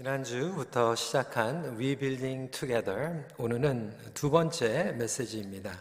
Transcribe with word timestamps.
지난주부터 0.00 0.94
시작한 0.94 1.74
Rebuilding 1.74 2.50
Together 2.50 3.22
오늘은 3.36 4.14
두 4.14 4.30
번째 4.30 4.92
메시지입니다. 4.92 5.78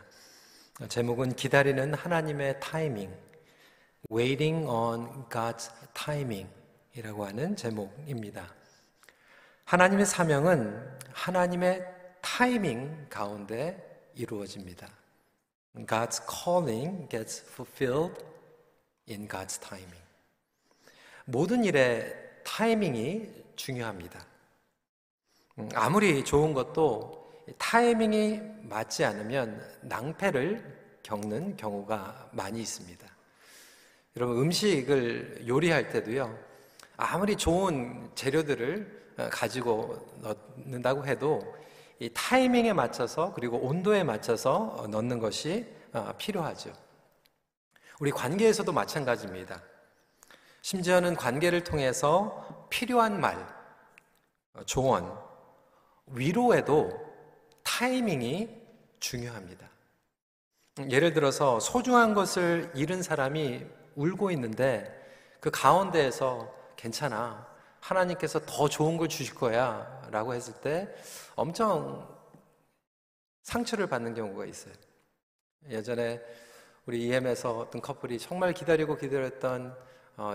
제목은 0.90 1.38
기다리는 1.38 1.94
하나님의 1.94 2.59
타이밍 2.59 3.16
Waiting 4.11 4.67
on 4.67 5.29
God's 5.29 5.71
Timing 5.93 6.50
이라고 6.95 7.25
하는 7.27 7.55
제목입니다. 7.55 8.54
하나님의 9.63 10.05
사명은 10.05 10.99
하나님의 11.13 11.81
타이밍 12.21 13.07
가운데 13.09 14.11
이루어집니다. 14.15 14.89
God's 15.88 16.21
calling 16.29 17.07
gets 17.09 17.41
fulfilled 17.41 18.21
in 19.09 19.29
God's 19.29 19.61
timing. 19.61 20.04
모든 21.23 21.63
일의 21.63 22.13
타이밍이 22.43 23.47
중요합니다. 23.60 24.26
음, 25.59 25.70
아무리 25.76 26.23
좋은 26.23 26.54
것도 26.54 27.30
타이밍이 27.58 28.40
맞지 28.63 29.04
않으면 29.04 29.62
낭패를 29.81 31.00
겪는 31.04 31.58
경우가 31.58 32.30
많이 32.31 32.62
있습니다. 32.62 33.05
여러분, 34.16 34.38
음식을 34.38 35.45
요리할 35.48 35.90
때도요, 35.90 36.38
아무리 36.95 37.36
좋은 37.36 38.09
재료들을 38.16 39.00
어, 39.17 39.30
가지고 39.30 40.08
넣는다고 40.22 41.05
해도 41.05 41.55
이 42.00 42.09
타이밍에 42.14 42.72
맞춰서 42.72 43.34
그리고 43.34 43.58
온도에 43.58 44.03
맞춰서 44.05 44.76
어, 44.78 44.88
넣는 44.88 45.20
것이 45.20 45.67
어, 45.91 46.14
필요하죠. 46.17 46.72
우리 48.00 48.12
관계에서도 48.12 48.72
마찬가지입니다. 48.72 49.62
심지어는 50.62 51.16
관계를 51.16 51.66
통해서 51.66 52.59
필요한 52.70 53.20
말, 53.20 53.38
조언, 54.66 55.18
위로에도 56.08 56.92
타이밍이 57.64 58.50
중요합니다. 59.00 59.70
예를 60.89 61.14
들어서 61.14 61.59
소중한 61.59 62.14
것을 62.14 62.72
잃은 62.73 63.03
사람이 63.03 63.66
울고 63.95 64.31
있는데 64.31 64.95
그 65.39 65.52
가운데에서 65.52 66.53
괜찮아. 66.76 67.48
하나님께서 67.81 68.42
더 68.45 68.67
좋은 68.67 68.98
걸 68.98 69.09
주실 69.09 69.36
거야. 69.36 70.00
라고 70.11 70.33
했을 70.33 70.54
때 70.61 70.94
엄청 71.36 72.08
상처를 73.44 73.88
받는 73.88 74.14
경우가 74.14 74.45
있어요. 74.45 74.73
예전에 75.70 76.22
우리 76.86 77.06
EM에서 77.06 77.59
어떤 77.59 77.81
커플이 77.81 78.17
정말 78.17 78.54
기다리고 78.54 78.95
기다렸던 78.98 79.67
어, 79.72 79.80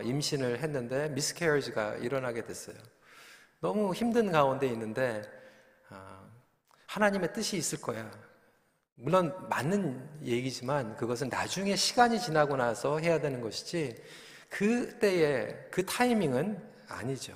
임신을 0.03 0.61
했는데 0.61 1.09
미스캐리지가 1.11 1.97
일어나게 1.97 2.45
됐어요. 2.45 2.77
너무 3.61 3.95
힘든 3.95 4.31
가운데 4.33 4.67
있는데 4.69 5.23
어, 5.91 6.31
하나님의 6.87 7.33
뜻이 7.33 7.57
있을 7.57 7.81
거야. 7.81 8.11
물론 8.97 9.35
맞는 9.49 10.21
얘기지만 10.23 10.97
그것은 10.97 11.29
나중에 11.29 11.75
시간이 11.77 12.21
지나고 12.21 12.57
나서 12.57 12.99
해야 12.99 13.21
되는 13.21 13.41
것이지 13.41 14.03
그때의 14.51 15.69
그 15.71 15.85
타이밍은 15.85 16.63
아니죠. 16.89 17.35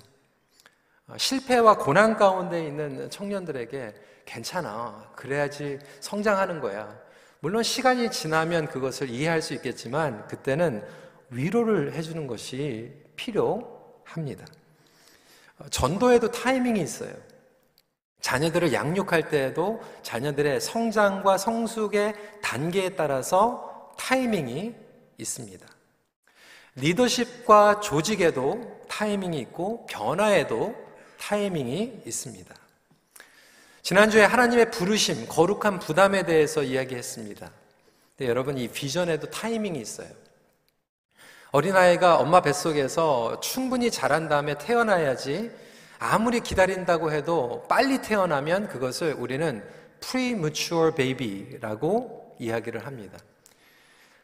어, 1.08 1.16
실패와 1.16 1.78
고난 1.78 2.16
가운데 2.16 2.64
있는 2.64 3.10
청년들에게 3.10 3.94
괜찮아. 4.24 5.12
그래야지 5.16 5.78
성장하는 6.00 6.60
거야. 6.60 6.98
물론 7.40 7.62
시간이 7.62 8.10
지나면 8.10 8.68
그것을 8.68 9.08
이해할 9.08 9.40
수 9.42 9.54
있겠지만 9.54 10.26
그때는 10.28 10.84
위로를 11.30 11.92
해주는 11.94 12.26
것이 12.26 12.92
필요합니다. 13.16 14.46
전도에도 15.70 16.30
타이밍이 16.30 16.80
있어요. 16.80 17.12
자녀들을 18.20 18.72
양육할 18.72 19.28
때에도 19.28 19.80
자녀들의 20.02 20.60
성장과 20.60 21.38
성숙의 21.38 22.14
단계에 22.42 22.90
따라서 22.90 23.92
타이밍이 23.96 24.74
있습니다. 25.18 25.66
리더십과 26.76 27.80
조직에도 27.80 28.80
타이밍이 28.88 29.38
있고 29.40 29.86
변화에도 29.86 30.74
타이밍이 31.18 32.02
있습니다. 32.06 32.54
지난주에 33.82 34.24
하나님의 34.24 34.70
부르심, 34.70 35.26
거룩한 35.28 35.78
부담에 35.78 36.24
대해서 36.24 36.62
이야기했습니다. 36.62 37.50
여러분, 38.20 38.58
이 38.58 38.68
비전에도 38.68 39.30
타이밍이 39.30 39.80
있어요. 39.80 40.08
어린아이가 41.50 42.18
엄마 42.18 42.40
뱃속에서 42.42 43.40
충분히 43.40 43.90
자란 43.90 44.28
다음에 44.28 44.58
태어나야지 44.58 45.50
아무리 45.98 46.40
기다린다고 46.40 47.10
해도 47.10 47.64
빨리 47.68 48.02
태어나면 48.02 48.68
그것을 48.68 49.14
우리는 49.14 49.64
premature 50.00 50.94
baby라고 50.94 52.36
이야기를 52.38 52.86
합니다. 52.86 53.18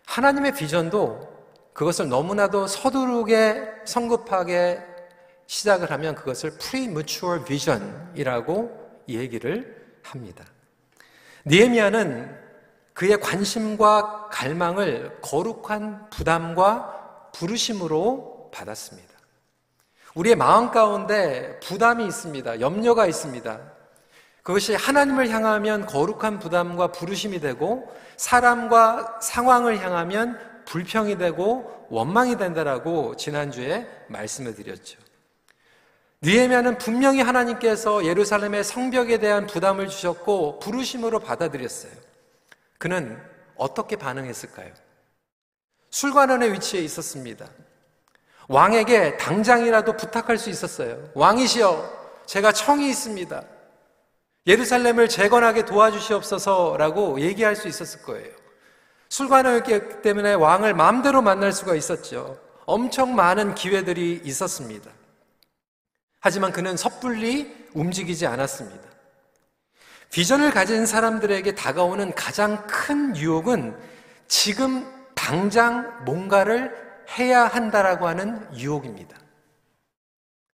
하나님의 0.06 0.52
비전도 0.52 1.34
그것을 1.72 2.08
너무나도 2.08 2.66
서두르게 2.66 3.62
성급하게 3.84 4.80
시작을 5.46 5.90
하면 5.90 6.14
그것을 6.14 6.58
premature 6.58 7.42
vision이라고 7.44 9.00
얘기를 9.08 9.82
합니다. 10.02 10.44
니에미아는 11.46 12.44
그의 12.92 13.18
관심과 13.18 14.28
갈망을 14.30 15.18
거룩한 15.20 16.10
부담과 16.10 17.03
부르심으로 17.34 18.50
받았습니다. 18.52 19.12
우리의 20.14 20.36
마음 20.36 20.70
가운데 20.70 21.58
부담이 21.60 22.06
있습니다. 22.06 22.60
염려가 22.60 23.06
있습니다. 23.06 23.60
그것이 24.42 24.74
하나님을 24.74 25.30
향하면 25.30 25.86
거룩한 25.86 26.38
부담과 26.38 26.92
부르심이 26.92 27.40
되고 27.40 27.92
사람과 28.16 29.18
상황을 29.20 29.80
향하면 29.82 30.38
불평이 30.66 31.18
되고 31.18 31.86
원망이 31.90 32.36
된다라고 32.36 33.16
지난주에 33.16 33.86
말씀을 34.08 34.54
드렸죠. 34.54 34.98
느헤미야는 36.22 36.78
분명히 36.78 37.20
하나님께서 37.20 38.06
예루살렘의 38.06 38.64
성벽에 38.64 39.18
대한 39.18 39.46
부담을 39.46 39.88
주셨고 39.88 40.58
부르심으로 40.60 41.20
받아들였어요. 41.20 41.92
그는 42.78 43.20
어떻게 43.56 43.96
반응했을까요? 43.96 44.83
술관원의 45.94 46.52
위치에 46.54 46.80
있었습니다. 46.80 47.46
왕에게 48.48 49.16
당장이라도 49.16 49.96
부탁할 49.96 50.38
수 50.38 50.50
있었어요. 50.50 50.98
왕이시여, 51.14 52.24
제가 52.26 52.50
청이 52.50 52.90
있습니다. 52.90 53.44
예루살렘을 54.48 55.08
재건하게 55.08 55.64
도와주시옵소서라고 55.64 57.20
얘기할 57.20 57.54
수 57.54 57.68
있었을 57.68 58.02
거예요. 58.02 58.28
술관원이었기 59.08 60.02
때문에 60.02 60.34
왕을 60.34 60.74
마음대로 60.74 61.22
만날 61.22 61.52
수가 61.52 61.76
있었죠. 61.76 62.40
엄청 62.66 63.14
많은 63.14 63.54
기회들이 63.54 64.22
있었습니다. 64.24 64.90
하지만 66.18 66.50
그는 66.50 66.76
섣불리 66.76 67.68
움직이지 67.72 68.26
않았습니다. 68.26 68.82
비전을 70.10 70.50
가진 70.50 70.86
사람들에게 70.86 71.54
다가오는 71.54 72.16
가장 72.16 72.66
큰 72.66 73.16
유혹은 73.16 73.78
지금 74.26 74.92
당장 75.24 76.04
뭔가를 76.04 76.76
해야 77.18 77.46
한다라고 77.46 78.06
하는 78.06 78.46
유혹입니다. 78.58 79.16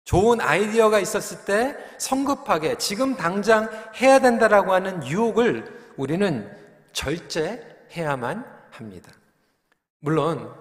좋은 0.05 0.41
아이디어가 0.41 1.01
있었을 1.01 1.45
때 1.45 1.77
성급하게 1.99 2.79
지금 2.79 3.17
당장 3.17 3.69
해야 3.97 4.21
된다라고 4.21 4.73
하는 4.73 5.05
유혹을 5.05 5.93
우리는 5.97 6.49
절제해야만 6.93 8.45
합니다. 8.71 9.11
물론 9.99 10.55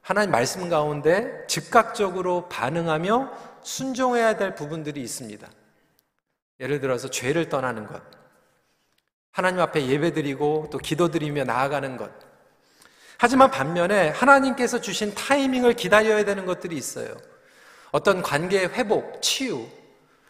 하나님 0.00 0.30
말씀 0.30 0.70
가운데 0.70 1.46
즉각적으로 1.46 2.48
반응하며 2.48 3.32
순종해야 3.60 4.38
될 4.38 4.54
부분들이 4.54 5.02
있습니다. 5.02 5.46
예를 6.60 6.80
들어서 6.80 7.10
죄를 7.10 7.50
떠나는 7.50 7.86
것, 7.86 8.02
하나님 9.30 9.60
앞에 9.60 9.88
예배드리고 9.88 10.68
또 10.72 10.78
기도드리며 10.78 11.44
나아가는 11.44 11.98
것, 11.98 12.31
하지만 13.22 13.52
반면에 13.52 14.08
하나님께서 14.08 14.80
주신 14.80 15.14
타이밍을 15.14 15.74
기다려야 15.74 16.24
되는 16.24 16.44
것들이 16.44 16.76
있어요. 16.76 17.06
어떤 17.92 18.20
관계의 18.20 18.70
회복, 18.70 19.22
치유, 19.22 19.64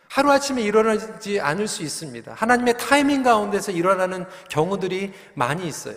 하루아침에 0.08 0.60
일어나지 0.60 1.40
않을 1.40 1.68
수 1.68 1.82
있습니다. 1.82 2.34
하나님의 2.34 2.76
타이밍 2.76 3.22
가운데서 3.22 3.72
일어나는 3.72 4.26
경우들이 4.50 5.14
많이 5.32 5.66
있어요. 5.66 5.94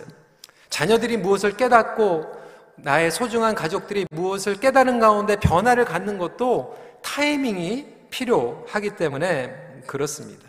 자녀들이 0.70 1.18
무엇을 1.18 1.58
깨닫고 1.58 2.32
나의 2.76 3.10
소중한 3.10 3.54
가족들이 3.54 4.06
무엇을 4.10 4.54
깨닫는 4.54 4.98
가운데 4.98 5.36
변화를 5.36 5.84
갖는 5.84 6.16
것도 6.16 6.78
타이밍이 7.02 7.88
필요하기 8.08 8.96
때문에 8.96 9.82
그렇습니다. 9.86 10.48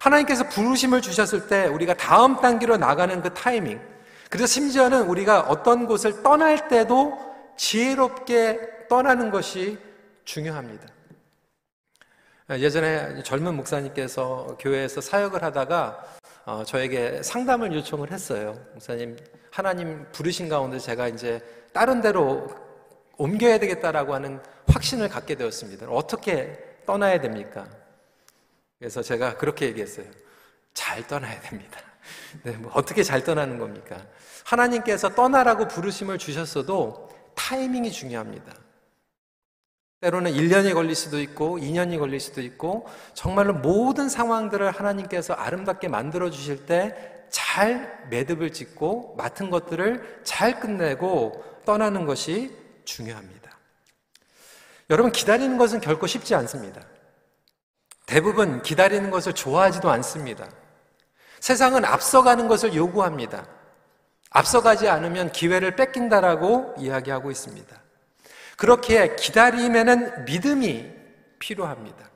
하나님께서 0.00 0.48
부르심을 0.48 1.00
주셨을 1.02 1.46
때 1.46 1.66
우리가 1.66 1.94
다음 1.94 2.40
단계로 2.40 2.78
나가는 2.78 3.22
그 3.22 3.32
타이밍, 3.32 3.80
그래서 4.30 4.46
심지어는 4.46 5.02
우리가 5.08 5.40
어떤 5.40 5.86
곳을 5.86 6.22
떠날 6.22 6.68
때도 6.68 7.18
지혜롭게 7.56 8.86
떠나는 8.88 9.30
것이 9.30 9.76
중요합니다. 10.24 10.86
예전에 12.50 13.22
젊은 13.24 13.56
목사님께서 13.56 14.56
교회에서 14.60 15.00
사역을 15.00 15.42
하다가 15.42 16.04
어, 16.46 16.64
저에게 16.64 17.22
상담을 17.22 17.72
요청을 17.74 18.12
했어요. 18.12 18.58
목사님, 18.72 19.16
하나님 19.50 20.06
부르신 20.12 20.48
가운데 20.48 20.78
제가 20.78 21.08
이제 21.08 21.40
다른 21.72 22.00
데로 22.00 22.48
옮겨야 23.18 23.58
되겠다라고 23.58 24.14
하는 24.14 24.40
확신을 24.68 25.08
갖게 25.08 25.34
되었습니다. 25.34 25.88
어떻게 25.88 26.56
떠나야 26.86 27.20
됩니까? 27.20 27.68
그래서 28.78 29.02
제가 29.02 29.36
그렇게 29.36 29.66
얘기했어요. 29.66 30.06
잘 30.72 31.06
떠나야 31.06 31.40
됩니다. 31.40 31.89
네, 32.42 32.52
뭐 32.52 32.70
어떻게 32.74 33.02
잘 33.02 33.24
떠나는 33.24 33.58
겁니까? 33.58 33.96
하나님께서 34.44 35.14
떠나라고 35.14 35.68
부르심을 35.68 36.18
주셨어도 36.18 37.10
타이밍이 37.34 37.92
중요합니다. 37.92 38.54
때로는 40.00 40.32
1년이 40.32 40.72
걸릴 40.74 40.94
수도 40.94 41.20
있고 41.20 41.58
2년이 41.58 41.98
걸릴 41.98 42.20
수도 42.20 42.40
있고 42.40 42.86
정말로 43.14 43.52
모든 43.52 44.08
상황들을 44.08 44.70
하나님께서 44.70 45.34
아름답게 45.34 45.88
만들어 45.88 46.30
주실 46.30 46.66
때 46.66 47.20
잘 47.30 48.06
매듭을 48.10 48.52
짓고 48.52 49.14
맡은 49.16 49.50
것들을 49.50 50.22
잘 50.24 50.60
끝내고 50.60 51.44
떠나는 51.64 52.04
것이 52.04 52.54
중요합니다. 52.84 53.58
여러분 54.90 55.12
기다리는 55.12 55.56
것은 55.56 55.80
결코 55.80 56.06
쉽지 56.06 56.34
않습니다. 56.34 56.82
대부분 58.06 58.60
기다리는 58.62 59.10
것을 59.10 59.32
좋아하지도 59.32 59.88
않습니다. 59.90 60.48
세상은 61.40 61.84
앞서가는 61.84 62.48
것을 62.48 62.74
요구합니다. 62.74 63.46
앞서가지 64.30 64.88
않으면 64.88 65.32
기회를 65.32 65.74
뺏긴다라고 65.74 66.74
이야기하고 66.78 67.30
있습니다. 67.30 67.76
그렇게 68.56 69.16
기다림에는 69.16 70.26
믿음이 70.26 70.90
필요합니다. 71.38 72.10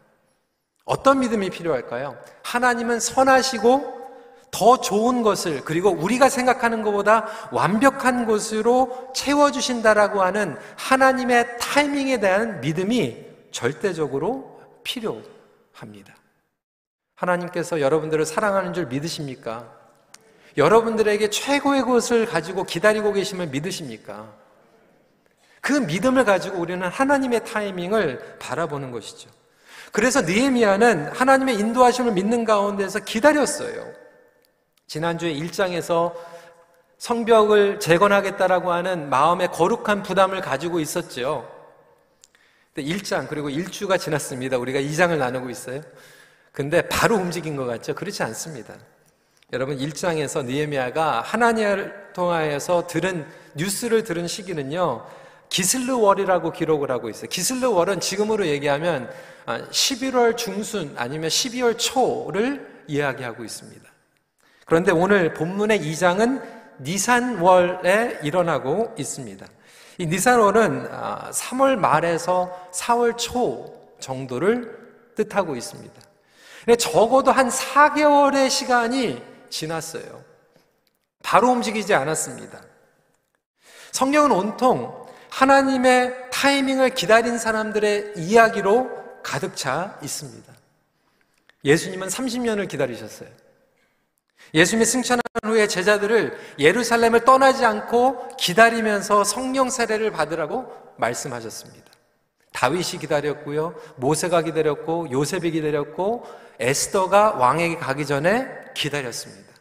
어떤 0.85 1.21
믿음이 1.21 1.50
필요할까요? 1.50 2.19
하나님은 2.43 3.00
선하시고 3.00 3.94
더 4.50 4.81
좋은 4.81 5.23
것을 5.23 5.65
그리고 5.65 5.91
우리가 5.91 6.29
생각하는 6.29 6.82
것보다 6.82 7.26
완벽한 7.50 8.26
것으로 8.26 9.11
채워주신다라고 9.15 10.23
하는 10.23 10.56
하나님의 10.76 11.59
타이밍에 11.59 12.21
대한 12.21 12.61
믿음이 12.61 13.25
절대적으로 13.50 14.61
필요합니다. 14.85 16.15
하나님께서 17.14 17.81
여러분들을 17.81 18.26
사랑하는 18.26 18.72
줄 18.72 18.87
믿으십니까? 18.87 19.70
여러분들에게 20.56 21.31
최고의 21.31 21.82
것을 21.82 22.26
가지고 22.26 22.64
기다리고 22.64 23.12
계심을 23.12 23.49
믿으십니까? 23.49 24.32
그 25.61 25.72
믿음을 25.72 26.25
가지고 26.25 26.58
우리는 26.58 26.87
하나님의 26.87 27.44
타이밍을 27.44 28.37
바라보는 28.38 28.90
것이죠. 28.90 29.31
그래서 29.93 30.22
느헤미야는 30.22 31.12
하나님의 31.12 31.58
인도하심을 31.58 32.12
믿는 32.12 32.44
가운데서 32.44 33.00
기다렸어요. 33.00 33.93
지난주에 34.87 35.32
1장에서 35.34 36.14
성벽을 36.99 37.81
재건하겠다라고 37.81 38.72
하는 38.72 39.08
마음의 39.08 39.49
거룩한 39.52 40.02
부담을 40.02 40.40
가지고 40.40 40.81
있었죠. 40.81 41.50
1장 42.76 43.28
그리고 43.28 43.49
1주가 43.49 43.99
지났습니다. 43.99 44.58
우리가 44.58 44.81
2장을 44.81 45.16
나누고 45.16 45.49
있어요. 45.50 45.81
근데 46.55 46.83
바로 46.83 47.17
움직인 47.17 47.56
것 47.56 47.67
같죠? 47.67 47.97
그렇지 47.97 48.23
않습니다. 48.23 48.75
여러분 49.53 49.77
1장에서 49.77 50.45
니에미아가 50.47 51.21
하나님을 51.21 52.12
통하여서 52.15 52.87
들은 52.87 53.27
뉴스를 53.56 54.05
들은 54.05 54.29
시기는요. 54.29 55.05
기슬르월이라고 55.49 56.53
기록을 56.53 56.93
하고 56.93 57.11
있어요. 57.11 57.29
기슬르월은 57.29 57.99
지금으로 57.99 58.47
얘기하면 58.47 59.11
11월 59.47 60.35
아, 60.35 60.37
중순 60.37 60.95
아니면 60.97 61.29
12월 61.29 61.77
초를 61.77 62.85
이야기하고 62.87 63.45
있습니다. 63.45 63.91
그런데 64.65 64.93
오늘 64.93 65.35
본문의 65.35 65.81
2장은 65.81 66.41
니산월에 66.83 68.21
일어나고 68.23 68.95
있습니다. 68.97 69.45
이 69.99 70.07
니산월은 70.07 70.89
3월 70.89 71.77
아, 71.79 71.81
말에서 71.81 72.71
4월 72.73 73.19
초 73.19 73.75
정도를 73.99 74.79
뜻하고 75.17 75.57
있습니다. 75.57 76.13
적어도 76.78 77.31
한 77.31 77.49
4개월의 77.49 78.49
시간이 78.49 79.22
지났어요. 79.50 80.25
바로 81.22 81.50
움직이지 81.50 81.94
않았습니다. 81.94 82.61
성경은 83.93 84.32
온통 84.32 85.06
하나님의 85.31 86.31
타이밍을 86.32 86.90
기다린 86.90 87.38
사람들의 87.38 88.14
이야기로 88.16 88.90
가득 89.22 89.56
차 89.56 89.99
있습니다. 90.02 90.52
예수님은 91.64 92.08
30년을 92.08 92.69
기다리셨어요. 92.69 93.28
예수님이 94.52 94.84
승천한 94.84 95.22
후에 95.44 95.66
제자들을 95.66 96.38
예루살렘을 96.58 97.25
떠나지 97.25 97.64
않고 97.64 98.37
기다리면서 98.37 99.25
성령 99.25 99.70
세례를 99.70 100.12
받으라고 100.12 100.72
말씀하셨습니다. 100.96 101.94
다윗이 102.55 103.01
기다렸고요. 103.01 103.75
모세가 103.97 104.43
기다렸고 104.43 105.11
요셉이 105.11 105.51
기다렸고 105.51 106.25
에스더가 106.61 107.33
왕에게 107.33 107.77
가기 107.77 108.06
전에 108.06 108.49
기다렸습니다. 108.75 109.53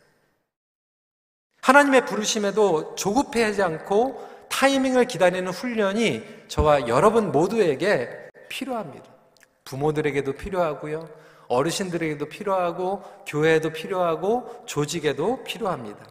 하나님의 1.62 2.06
부르심에도 2.06 2.94
조급해하지 2.96 3.64
않고 3.64 4.30
타이밍을 4.50 5.06
기다리는 5.06 5.52
훈련이 5.52 6.24
저와 6.48 6.88
여러분 6.88 7.32
모두에게 7.32 8.10
필요합니다. 8.48 9.06
부모들에게도 9.66 10.34
필요하고요. 10.34 11.10
어르신들에게도 11.48 12.28
필요하고 12.28 13.02
교회에도 13.26 13.72
필요하고 13.72 14.64
조직에도 14.68 15.44
필요합니다. 15.44 16.06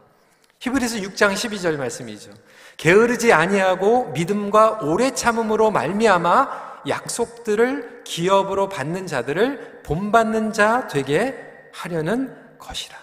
히브리서 0.58 0.98
6장 0.98 1.32
12절 1.32 1.76
말씀이죠. 1.76 2.32
게으르지 2.76 3.32
아니하고 3.32 4.06
믿음과 4.10 4.80
오래 4.82 5.12
참음으로 5.12 5.70
말미암아 5.70 6.71
약속들을 6.88 8.04
기업으로 8.04 8.68
받는 8.68 9.06
자들을 9.06 9.82
본받는 9.82 10.52
자 10.52 10.88
되게 10.88 11.34
하려는 11.72 12.58
것이라. 12.58 12.96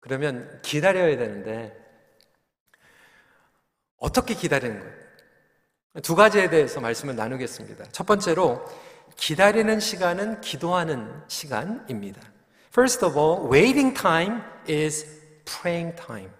그러면 0.00 0.60
기다려야 0.62 1.16
되는데 1.16 1.76
어떻게 3.98 4.34
기다리는 4.34 4.78
거예요? 4.78 4.92
두 6.02 6.14
가지에 6.14 6.48
대해서 6.50 6.80
말씀을 6.80 7.16
나누겠습니다. 7.16 7.86
첫 7.92 8.06
번째로 8.06 8.64
기다리는 9.16 9.80
시간은 9.80 10.40
기도하는 10.40 11.22
시간입니다. 11.28 12.20
First 12.68 13.04
of 13.04 13.18
all, 13.18 13.50
waiting 13.52 13.94
time 13.94 14.40
is 14.68 15.04
praying 15.44 15.96
time. 15.96 16.30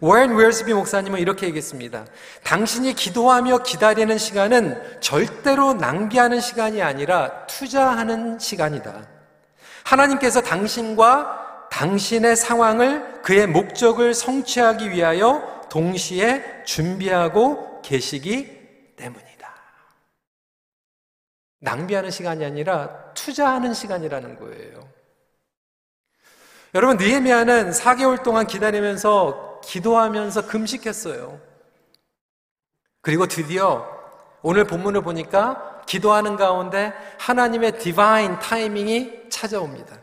워렌 0.00 0.34
웰스비 0.34 0.74
목사님은 0.74 1.20
이렇게 1.20 1.46
얘기했습니다. 1.46 2.06
당신이 2.42 2.94
기도하며 2.94 3.58
기다리는 3.58 4.18
시간은 4.18 5.00
절대로 5.00 5.74
낭비하는 5.74 6.40
시간이 6.40 6.82
아니라 6.82 7.46
투자하는 7.46 8.38
시간이다. 8.38 9.06
하나님께서 9.84 10.40
당신과 10.40 11.68
당신의 11.70 12.36
상황을 12.36 13.22
그의 13.22 13.46
목적을 13.46 14.14
성취하기 14.14 14.90
위하여 14.90 15.66
동시에 15.70 16.64
준비하고 16.64 17.82
계시기 17.82 18.94
때문이다. 18.96 19.54
낭비하는 21.60 22.10
시간이 22.10 22.44
아니라 22.44 23.12
투자하는 23.14 23.74
시간이라는 23.74 24.38
거예요. 24.38 24.88
여러분, 26.74 26.96
느헤미야는 26.96 27.70
4개월 27.70 28.22
동안 28.22 28.46
기다리면서 28.46 29.53
기도하면서 29.66 30.46
금식했어요. 30.46 31.40
그리고 33.00 33.26
드디어 33.26 33.86
오늘 34.42 34.64
본문을 34.64 35.02
보니까 35.02 35.82
기도하는 35.86 36.36
가운데 36.36 36.92
하나님의 37.18 37.78
디바인 37.78 38.38
타이밍이 38.38 39.28
찾아옵니다. 39.30 39.98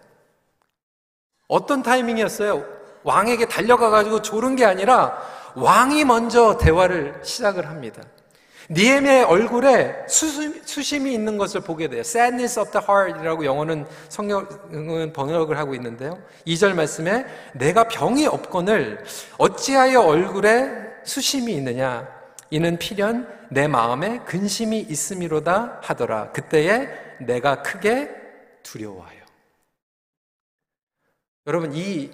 어떤 1.48 1.84
타이밍이었어요? 1.84 2.66
왕에게 3.04 3.48
달려가 3.48 3.90
가지고 3.90 4.22
조른 4.22 4.56
게 4.56 4.66
아니라 4.66 5.18
왕이 5.56 6.06
먼저 6.06 6.58
대화를 6.58 7.22
시작을 7.24 7.68
합니다. 7.68 8.04
니엠의 8.72 9.24
얼굴에 9.24 10.06
수심이 10.08 11.14
있는 11.14 11.38
것을 11.38 11.60
보게 11.60 11.90
돼요. 11.90 12.00
Sadness 12.00 12.58
of 12.58 12.72
the 12.72 12.86
heart이라고 12.88 13.44
영어는 13.44 13.86
성경은 14.08 15.12
번역을 15.12 15.58
하고 15.58 15.76
있는데요. 15.76 16.18
2절 16.48 16.74
말씀에 16.74 17.26
내가 17.54 17.90
병이 17.90 18.28
없건을 18.28 19.04
어찌하여 19.38 20.00
얼굴에 20.00 20.72
수심이 21.04 21.54
있느냐? 21.56 22.08
이는 22.50 22.78
필연 22.78 23.28
내 23.50 23.68
마음에 23.68 24.20
근심이 24.20 24.80
있음이로다 24.80 25.80
하더라. 25.82 26.32
그때에 26.32 26.88
내가 27.20 27.62
크게 27.62 28.10
두려워요. 28.64 29.22
여러분 31.46 31.74
이 31.74 32.10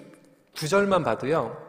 구절만 0.56 1.04
봐도요. 1.04 1.67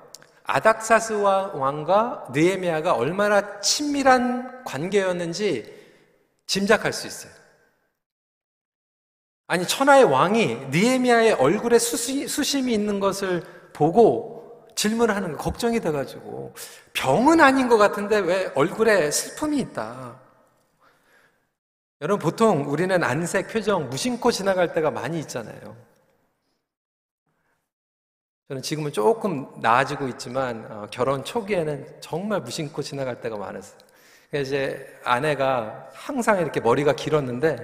아닥사스와 0.49 1.53
왕과 1.55 2.29
느에미아가 2.33 2.95
얼마나 2.95 3.61
친밀한 3.61 4.65
관계였는지 4.65 5.77
짐작할 6.47 6.93
수 6.95 7.07
있어요. 7.07 7.33
아니 9.47 9.67
천하의 9.67 10.05
왕이 10.05 10.69
니에미아의 10.71 11.33
얼굴에 11.35 11.79
수심 11.79 12.69
이 12.69 12.73
있는 12.73 12.99
것을 12.99 13.43
보고 13.75 14.67
질문하는 14.75 15.33
거 15.33 15.39
걱정이 15.39 15.81
돼가지고 15.81 16.55
병은 16.95 17.41
아닌 17.41 17.69
것 17.69 17.77
같은데 17.77 18.19
왜 18.19 18.51
얼굴에 18.55 19.11
슬픔이 19.11 19.59
있다. 19.59 20.19
여러분 22.01 22.23
보통 22.23 22.65
우리는 22.71 23.03
안색 23.03 23.49
표정 23.49 23.91
무심코 23.91 24.31
지나갈 24.31 24.73
때가 24.73 24.91
많이 24.91 25.19
있잖아요. 25.21 25.77
저는 28.49 28.63
지금은 28.63 28.93
조금 28.93 29.47
나아지고 29.61 30.09
있지만 30.09 30.67
어, 30.71 30.87
결혼 30.91 31.23
초기에는 31.23 31.87
정말 32.01 32.41
무심코 32.41 32.81
지나갈 32.81 33.21
때가 33.21 33.37
많았어요. 33.37 33.79
이제 34.33 34.99
아내가 35.05 35.91
항상 35.93 36.41
이렇게 36.41 36.59
머리가 36.59 36.95
길었는데 36.95 37.59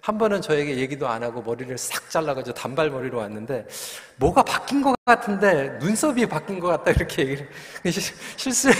한 0.00 0.18
번은 0.18 0.42
저에게 0.42 0.78
얘기도 0.78 1.06
안 1.06 1.22
하고 1.22 1.40
머리를 1.40 1.78
싹 1.78 2.10
잘라가지고 2.10 2.52
단발머리로 2.52 3.18
왔는데 3.18 3.66
뭐가 4.16 4.42
바뀐 4.42 4.82
것 4.82 4.96
같은데 5.04 5.78
눈썹이 5.78 6.26
바뀐 6.26 6.58
것 6.58 6.66
같다 6.66 6.90
이렇게 6.90 7.22
얘기를 7.22 7.48
실수 8.36 8.70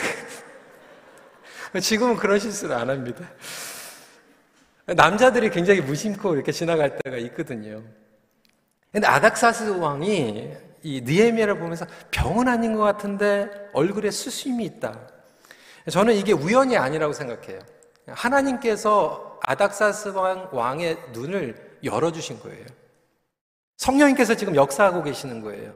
지금은 1.81 2.17
그런 2.17 2.41
실수를 2.41 2.75
안 2.75 2.91
합니다. 2.91 3.31
남자들이 4.87 5.51
굉장히 5.51 5.81
무심코 5.81 6.35
이렇게 6.35 6.51
지나갈 6.51 6.99
때가 6.99 7.17
있거든요. 7.19 7.81
근데 8.91 9.07
아닥사스 9.07 9.71
왕이 9.79 10.74
이 10.85 11.01
느헤미야를 11.01 11.59
보면서 11.59 11.87
병은 12.11 12.47
아닌 12.47 12.75
것 12.75 12.83
같은데 12.83 13.49
얼굴에 13.73 14.11
수심이 14.11 14.65
있다. 14.67 15.01
저는 15.91 16.15
이게 16.15 16.33
우연이 16.33 16.77
아니라고 16.77 17.15
생각해요. 17.15 17.59
하나님께서 18.07 19.41
아닥사스 19.43 20.13
왕의 20.53 20.99
눈을 21.13 21.79
열어주신 21.83 22.39
거예요. 22.41 22.67
성령님께서 23.79 24.35
지금 24.35 24.55
역사하고 24.55 25.03
계시는 25.03 25.41
거예요. 25.41 25.73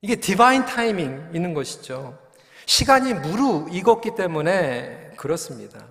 이게 0.00 0.16
디바인 0.16 0.66
타이밍 0.66 1.30
있는 1.32 1.54
것이죠. 1.54 2.18
시간이 2.66 3.14
무르익었기 3.14 4.16
때문에 4.16 5.12
그렇습니다. 5.16 5.86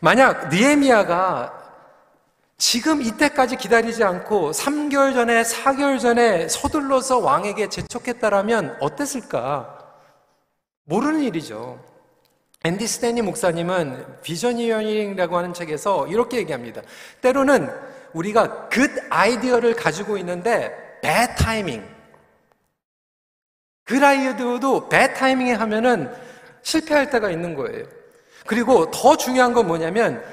만약 0.00 0.50
니에미아가 0.50 1.65
지금 2.58 3.02
이때까지 3.02 3.56
기다리지 3.56 4.02
않고 4.02 4.52
3개월 4.52 5.12
전에 5.12 5.42
4개월 5.42 6.00
전에 6.00 6.48
서둘러서 6.48 7.18
왕에게 7.18 7.68
재촉했다라면 7.68 8.78
어땠을까? 8.80 9.78
모르는 10.84 11.20
일이죠. 11.22 11.78
앤디 12.64 12.86
스탠리 12.86 13.20
목사님은 13.20 14.22
Visioneering이라고 14.22 15.36
하는 15.36 15.52
책에서 15.52 16.06
이렇게 16.06 16.38
얘기합니다. 16.38 16.80
때로는 17.20 17.70
우리가 18.14 18.70
good 18.70 19.02
아이디어를 19.10 19.74
가지고 19.74 20.16
있는데 20.16 20.98
bad 21.02 21.34
타이밍. 21.36 21.86
good 23.86 24.04
아이디어도 24.04 24.88
bad 24.88 25.14
타이밍에 25.14 25.52
하면은 25.52 26.10
실패할 26.62 27.10
때가 27.10 27.30
있는 27.30 27.54
거예요. 27.54 27.84
그리고 28.46 28.90
더 28.90 29.16
중요한 29.16 29.52
건 29.52 29.66
뭐냐면 29.66 30.24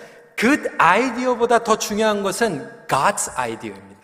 good 0.43 0.69
아이디어보다 0.77 1.63
더 1.63 1.77
중요한 1.77 2.21
것은 2.21 2.85
God's 2.87 3.31
아이디어입니다. 3.33 4.01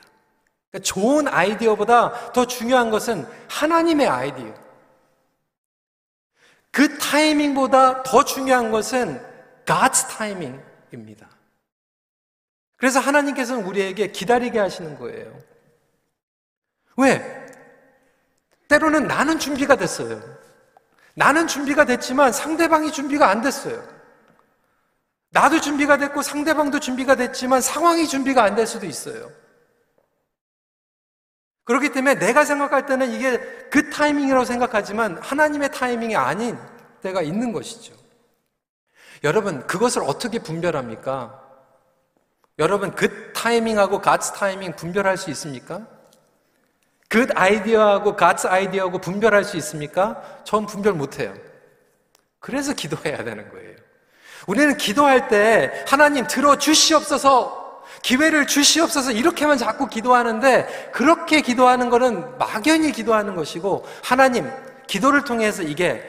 그러니까 0.71 0.85
좋은 0.85 1.27
아이디어보다 1.27 2.31
더 2.31 2.47
중요한 2.47 2.89
것은 2.91 3.27
하나님의 3.49 4.07
아이디어. 4.07 4.53
그 6.71 6.97
타이밍보다 6.97 8.03
더 8.03 8.23
중요한 8.23 8.71
것은 8.71 9.21
God's 9.65 10.07
타이밍입니다. 10.07 11.27
그래서 12.77 13.01
하나님께서는 13.01 13.65
우리에게 13.65 14.13
기다리게 14.13 14.59
하시는 14.59 14.97
거예요. 14.97 15.37
왜? 16.95 17.47
때로는 18.69 19.07
나는 19.07 19.39
준비가 19.39 19.75
됐어요. 19.75 20.21
나는 21.15 21.47
준비가 21.47 21.83
됐지만 21.83 22.31
상대방이 22.31 22.93
준비가 22.93 23.27
안 23.27 23.41
됐어요. 23.41 23.98
나도 25.31 25.61
준비가 25.61 25.97
됐고 25.97 26.21
상대방도 26.21 26.79
준비가 26.79 27.15
됐지만 27.15 27.61
상황이 27.61 28.07
준비가 28.07 28.43
안 28.43 28.55
될 28.55 28.65
수도 28.65 28.85
있어요. 28.85 29.31
그렇기 31.65 31.91
때문에 31.91 32.15
내가 32.15 32.45
생각할 32.45 32.87
때는 32.87 33.11
이게 33.11 33.37
그 33.69 33.91
타이밍이라고 33.91 34.43
생각하지만 34.43 35.19
하나님의 35.19 35.71
타이밍이 35.71 36.15
아닌 36.15 36.57
때가 37.03 37.21
있는 37.21 37.51
것이죠. 37.53 37.93
여러분, 39.23 39.67
그것을 39.67 40.01
어떻게 40.03 40.39
분별합니까? 40.39 41.47
여러분, 42.57 42.95
그 42.95 43.31
타이밍하고 43.33 44.01
가츠 44.01 44.31
타이밍 44.33 44.75
분별할 44.75 45.15
수 45.17 45.29
있습니까? 45.29 45.85
그 47.07 47.27
아이디어하고 47.35 48.15
가츠 48.15 48.47
아이디어하고 48.47 48.99
분별할 48.99 49.43
수 49.43 49.55
있습니까? 49.57 50.41
전 50.45 50.65
분별 50.65 50.93
못해요. 50.93 51.35
그래서 52.39 52.73
기도해야 52.73 53.23
되는 53.23 53.47
거예요. 53.51 53.75
우리는 54.49 54.77
기도할 54.77 55.27
때 55.27 55.71
하나님 55.87 56.25
들어 56.25 56.55
주시옵소서 56.55 57.83
기회를 58.01 58.47
주시옵소서 58.47 59.11
이렇게만 59.11 59.59
자꾸 59.59 59.87
기도하는데 59.87 60.89
그렇게 60.91 61.41
기도하는 61.41 61.91
것은 61.91 62.35
막연히 62.39 62.91
기도하는 62.91 63.35
것이고 63.35 63.85
하나님 64.03 64.49
기도를 64.87 65.23
통해서 65.23 65.61
이게 65.61 66.01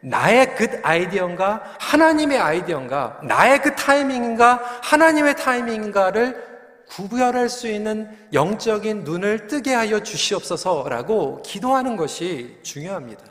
나의 0.00 0.54
그 0.56 0.78
아이디어인가 0.82 1.62
하나님의 1.80 2.38
아이디어인가 2.38 3.20
나의 3.22 3.62
그 3.62 3.74
타이밍인가 3.74 4.60
하나님의 4.82 5.36
타이밍인가를 5.36 6.44
구별할 6.90 7.48
수 7.48 7.66
있는 7.66 8.10
영적인 8.34 9.04
눈을 9.04 9.46
뜨게 9.46 9.72
하여 9.72 10.00
주시옵소서라고 10.00 11.40
기도하는 11.40 11.96
것이 11.96 12.58
중요합니다. 12.62 13.24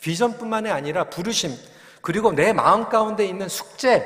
비전뿐만이 0.00 0.70
아니라 0.70 1.10
부르심 1.10 1.50
그리고 2.04 2.32
내 2.32 2.52
마음 2.52 2.90
가운데 2.90 3.24
있는 3.24 3.48
숙제 3.48 4.04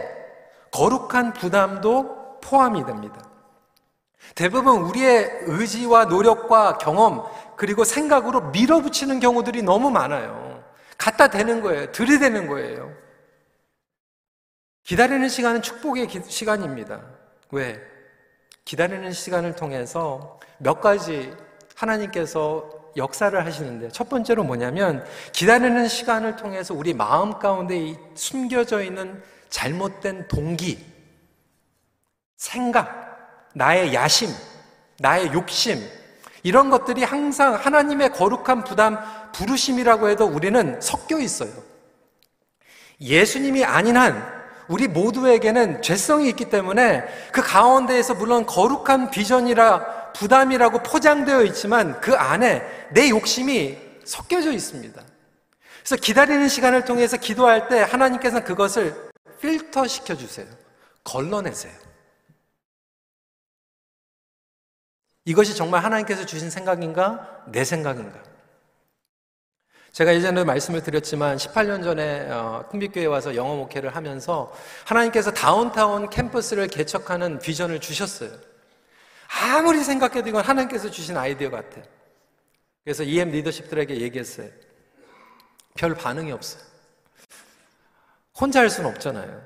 거룩한 0.71 1.33
부담도 1.33 2.38
포함이 2.40 2.87
됩니다. 2.87 3.21
대부분 4.37 4.83
우리의 4.83 5.28
의지와 5.47 6.05
노력과 6.05 6.78
경험 6.78 7.25
그리고 7.57 7.83
생각으로 7.83 8.52
밀어붙이는 8.52 9.19
경우들이 9.19 9.62
너무 9.62 9.90
많아요. 9.90 10.62
갖다 10.97 11.26
대는 11.26 11.61
거예요. 11.61 11.90
들이대는 11.90 12.47
거예요. 12.47 12.95
기다리는 14.85 15.28
시간은 15.28 15.62
축복의 15.62 16.07
기, 16.07 16.23
시간입니다. 16.25 17.00
왜? 17.50 17.83
기다리는 18.64 19.11
시간을 19.11 19.57
통해서 19.57 20.38
몇 20.59 20.81
가지 20.81 21.37
하나님께서 21.75 22.77
역사를 22.97 23.45
하시는데 23.45 23.88
첫 23.90 24.09
번째로 24.09 24.45
뭐냐면 24.45 25.04
기다리는 25.33 25.87
시간을 25.88 26.37
통해서 26.37 26.75
우리 26.75 26.95
마음 26.95 27.38
가운데 27.38 27.95
숨겨져 28.14 28.83
있는 28.83 29.23
잘못된 29.50 30.28
동기, 30.28 30.85
생각, 32.37 33.50
나의 33.54 33.95
야심, 33.95 34.30
나의 34.99 35.33
욕심, 35.33 35.78
이런 36.42 36.71
것들이 36.71 37.02
항상 37.02 37.54
하나님의 37.54 38.12
거룩한 38.12 38.64
부담, 38.64 38.99
부르심이라고 39.33 40.09
해도 40.09 40.26
우리는 40.26 40.80
섞여 40.80 41.18
있어요. 41.18 41.50
예수님이 43.00 43.64
아닌 43.64 43.97
한 43.97 44.38
우리 44.68 44.87
모두에게는 44.87 45.83
죄성이 45.83 46.28
있기 46.28 46.50
때문에 46.50 47.04
그 47.33 47.42
가운데에서 47.42 48.14
물론 48.14 48.45
거룩한 48.45 49.11
비전이라 49.11 49.98
부담이라고 50.12 50.82
포장되어 50.82 51.42
있지만 51.44 52.00
그 52.00 52.14
안에 52.14 52.88
내 52.92 53.10
욕심이 53.10 53.78
섞여져 54.04 54.52
있습니다. 54.52 55.02
그래서 55.80 55.96
기다리는 55.96 56.48
시간을 56.48 56.84
통해서 56.84 57.16
기도할 57.16 57.68
때 57.68 57.80
하나님께서는 57.80 58.44
그것을 58.44 59.10
필터 59.40 59.86
시켜주세요. 59.86 60.46
걸러내세요. 61.04 61.72
이것이 65.24 65.54
정말 65.54 65.84
하나님께서 65.84 66.24
주신 66.24 66.50
생각인가? 66.50 67.44
내 67.48 67.64
생각인가? 67.64 68.22
제가 69.92 70.14
예전에 70.14 70.44
말씀을 70.44 70.82
드렸지만 70.82 71.36
18년 71.36 71.82
전에 71.82 72.30
어, 72.30 72.64
큰빛교회에 72.70 73.06
와서 73.06 73.34
영어 73.34 73.56
목회를 73.56 73.96
하면서 73.96 74.52
하나님께서 74.84 75.32
다운타운 75.32 76.08
캠퍼스를 76.08 76.68
개척하는 76.68 77.38
비전을 77.40 77.80
주셨어요. 77.80 78.30
아무리 79.28 79.85
생각해도 79.85 80.28
이건 80.28 80.44
하나님께서 80.44 80.90
주신 80.90 81.16
아이디어 81.16 81.50
같아. 81.50 81.82
그래서 82.85 83.02
EM 83.02 83.30
리더십들에게 83.30 84.00
얘기했어요. 84.00 84.49
별 85.75 85.94
반응이 85.94 86.32
없어요. 86.32 86.62
혼자 88.40 88.61
할 88.61 88.70
수는 88.70 88.90
없잖아요. 88.90 89.42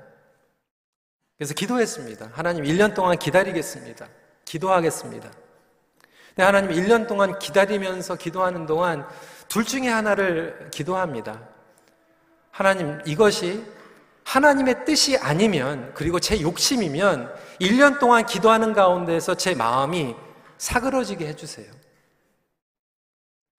그래서 1.37 1.53
기도했습니다. 1.53 2.29
하나님 2.33 2.63
1년 2.63 2.95
동안 2.95 3.17
기다리겠습니다. 3.17 4.07
기도하겠습니다. 4.45 5.31
근데 6.29 6.43
하나님 6.43 6.71
1년 6.71 7.07
동안 7.07 7.37
기다리면서 7.37 8.15
기도하는 8.15 8.65
동안 8.65 9.07
둘 9.47 9.65
중에 9.65 9.89
하나를 9.89 10.69
기도합니다. 10.71 11.47
하나님, 12.53 13.01
이것이 13.05 13.65
하나님의 14.25 14.85
뜻이 14.85 15.17
아니면, 15.17 15.91
그리고 15.93 16.19
제 16.19 16.39
욕심이면 16.41 17.33
1년 17.59 17.99
동안 17.99 18.25
기도하는 18.25 18.73
가운데에서 18.73 19.35
제 19.35 19.55
마음이 19.55 20.15
사그러지게 20.57 21.27
해주세요. 21.27 21.67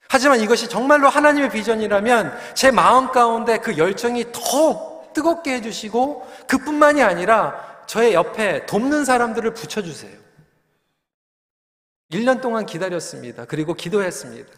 하지만 0.09 0.41
이것이 0.41 0.69
정말로 0.69 1.09
하나님의 1.09 1.51
비전이라면 1.51 2.39
제 2.55 2.71
마음 2.71 3.11
가운데 3.11 3.59
그 3.59 3.77
열정이 3.77 4.27
더 4.33 5.03
뜨겁게 5.13 5.55
해주시고 5.55 6.29
그뿐만이 6.47 7.03
아니라 7.03 7.85
저의 7.87 8.15
옆에 8.15 8.67
돕는 8.67 9.05
사람들을 9.05 9.55
붙여주세요. 9.55 10.17
1년 12.13 12.41
동안 12.41 12.67
기다렸습니다. 12.67 13.45
그리고 13.45 13.75
기도했습니다. 13.75 14.53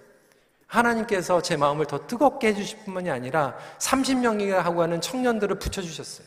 하나님께서 0.76 1.40
제 1.40 1.56
마음을 1.56 1.86
더 1.86 2.06
뜨겁게 2.06 2.48
해주실 2.48 2.84
뿐만이 2.84 3.10
아니라 3.10 3.56
30명이나 3.78 4.56
하고 4.56 4.82
하는 4.82 5.00
청년들을 5.00 5.58
붙여주셨어요. 5.58 6.26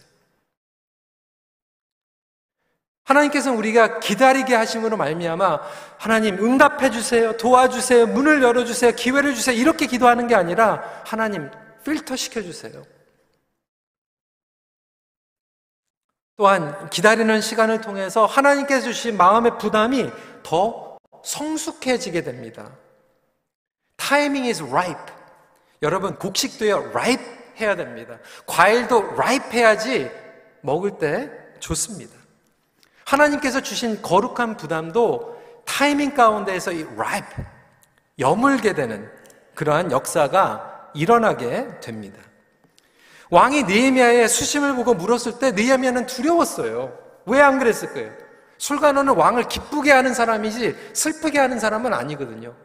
하나님께서는 3.04 3.58
우리가 3.58 4.00
기다리게 4.00 4.54
하심으로 4.54 4.96
말미암아 4.98 5.62
하나님 5.98 6.38
응답해 6.38 6.92
주세요. 6.92 7.36
도와주세요. 7.38 8.08
문을 8.08 8.44
열어 8.44 8.66
주세요. 8.66 8.92
기회를 8.92 9.34
주세요. 9.34 9.56
이렇게 9.56 9.88
기도하는 9.88 10.28
게 10.28 10.36
아니라 10.36 10.84
하나님 11.06 11.50
필터 11.84 12.16
시켜 12.16 12.42
주세요. 12.42 12.84
또한 16.38 16.90
기다리는 16.90 17.42
시간을 17.42 17.82
통해서 17.82 18.26
하나님께서 18.26 18.86
주신 18.86 19.18
마음의 19.18 19.58
부담이 19.58 20.10
더 20.44 20.98
성숙해지게 21.24 22.24
됩니다. 22.24 22.72
타이밍 24.00 24.46
is 24.46 24.64
ripe. 24.64 25.14
여러분 25.82 26.16
곡식도요 26.16 26.92
ripe 26.94 27.24
해야 27.60 27.76
됩니다. 27.76 28.18
과일도 28.48 29.12
ripe 29.12 29.52
해야지 29.52 30.10
먹을 30.62 30.98
때 30.98 31.30
좋습니다. 31.60 32.16
하나님께서 33.06 33.62
주신 33.62 34.02
거룩한 34.02 34.58
부담도 34.58 35.38
타이밍 35.66 36.14
가운데에서 36.16 36.72
이 36.72 36.84
ripe, 36.96 37.44
여물게 38.18 38.74
되는 38.74 39.10
그러한 39.56 39.92
역사가 39.92 40.92
일어나게 40.96 41.68
됩니다. 41.82 42.20
왕이 43.30 43.64
느헤미야의 43.64 44.28
수심을 44.28 44.76
보고 44.76 44.94
물었을 44.96 45.38
때 45.40 45.52
느헤미야는 45.52 46.08
두려웠어요. 46.08 46.98
왜 47.26 47.42
안 47.42 47.60
그랬을 47.60 47.94
거예요? 47.94 48.12
술관원은 48.58 49.16
왕을 49.16 49.48
기쁘게 49.48 49.92
하는 49.92 50.14
사람이지 50.14 50.76
슬프게 50.94 51.40
하는 51.40 51.60
사람은 51.60 51.94
아니거든요. 51.94 52.56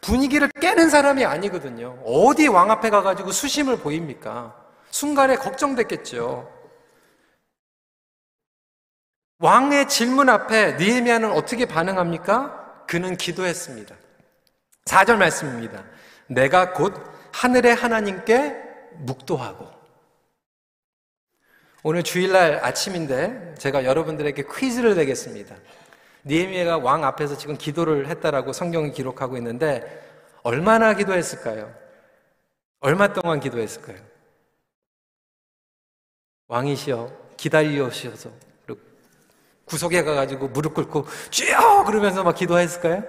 분위기를 0.00 0.48
깨는 0.60 0.90
사람이 0.90 1.24
아니거든요. 1.24 1.98
어디 2.04 2.46
왕 2.46 2.70
앞에 2.70 2.90
가가지고 2.90 3.32
수심을 3.32 3.78
보입니까? 3.78 4.54
순간에 4.90 5.36
걱정됐겠죠. 5.36 6.50
왕의 9.38 9.88
질문 9.88 10.28
앞에 10.28 10.76
니에미아는 10.76 11.32
어떻게 11.32 11.66
반응합니까? 11.66 12.84
그는 12.86 13.16
기도했습니다. 13.16 13.94
4절 14.84 15.16
말씀입니다. 15.16 15.84
내가 16.26 16.72
곧 16.72 16.94
하늘의 17.32 17.74
하나님께 17.74 18.56
묵도하고 18.98 19.68
오늘 21.82 22.02
주일날 22.02 22.64
아침인데 22.64 23.56
제가 23.58 23.84
여러분들에게 23.84 24.44
퀴즈를 24.54 24.94
내겠습니다. 24.94 25.54
니에미아가 26.26 26.78
왕 26.78 27.04
앞에서 27.04 27.36
지금 27.36 27.56
기도를 27.56 28.08
했다라고 28.08 28.52
성경이 28.52 28.92
기록하고 28.92 29.36
있는데 29.36 30.02
얼마나 30.42 30.94
기도했을까요? 30.94 31.72
얼마 32.80 33.12
동안 33.12 33.40
기도했을까요? 33.40 33.98
왕이시여 36.48 37.10
기다리시어서 37.36 38.30
구석에 39.64 40.02
가가지고 40.02 40.48
무릎 40.48 40.74
꿇고 40.74 41.06
주여 41.30 41.84
그러면서 41.84 42.22
막 42.22 42.34
기도했을까요? 42.34 43.02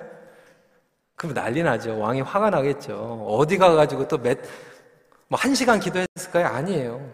그럼 1.16 1.34
난리 1.34 1.64
나죠. 1.64 2.00
왕이 2.00 2.22
화가 2.22 2.50
나겠죠. 2.50 3.26
어디 3.30 3.58
가가지고 3.58 4.08
또 4.08 4.18
몇, 4.18 4.38
뭐 5.28 5.38
한 5.40 5.54
시간 5.56 5.80
기도했을까요? 5.80 6.46
아니에요. 6.48 7.12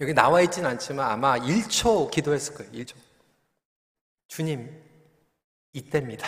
여기 0.00 0.14
나와 0.14 0.40
있진 0.42 0.66
않지만 0.66 1.10
아마 1.10 1.36
1초 1.38 2.10
기도했을 2.10 2.54
거예요. 2.54 2.72
1초. 2.72 2.94
주님, 4.34 4.66
이때입니다. 5.74 6.26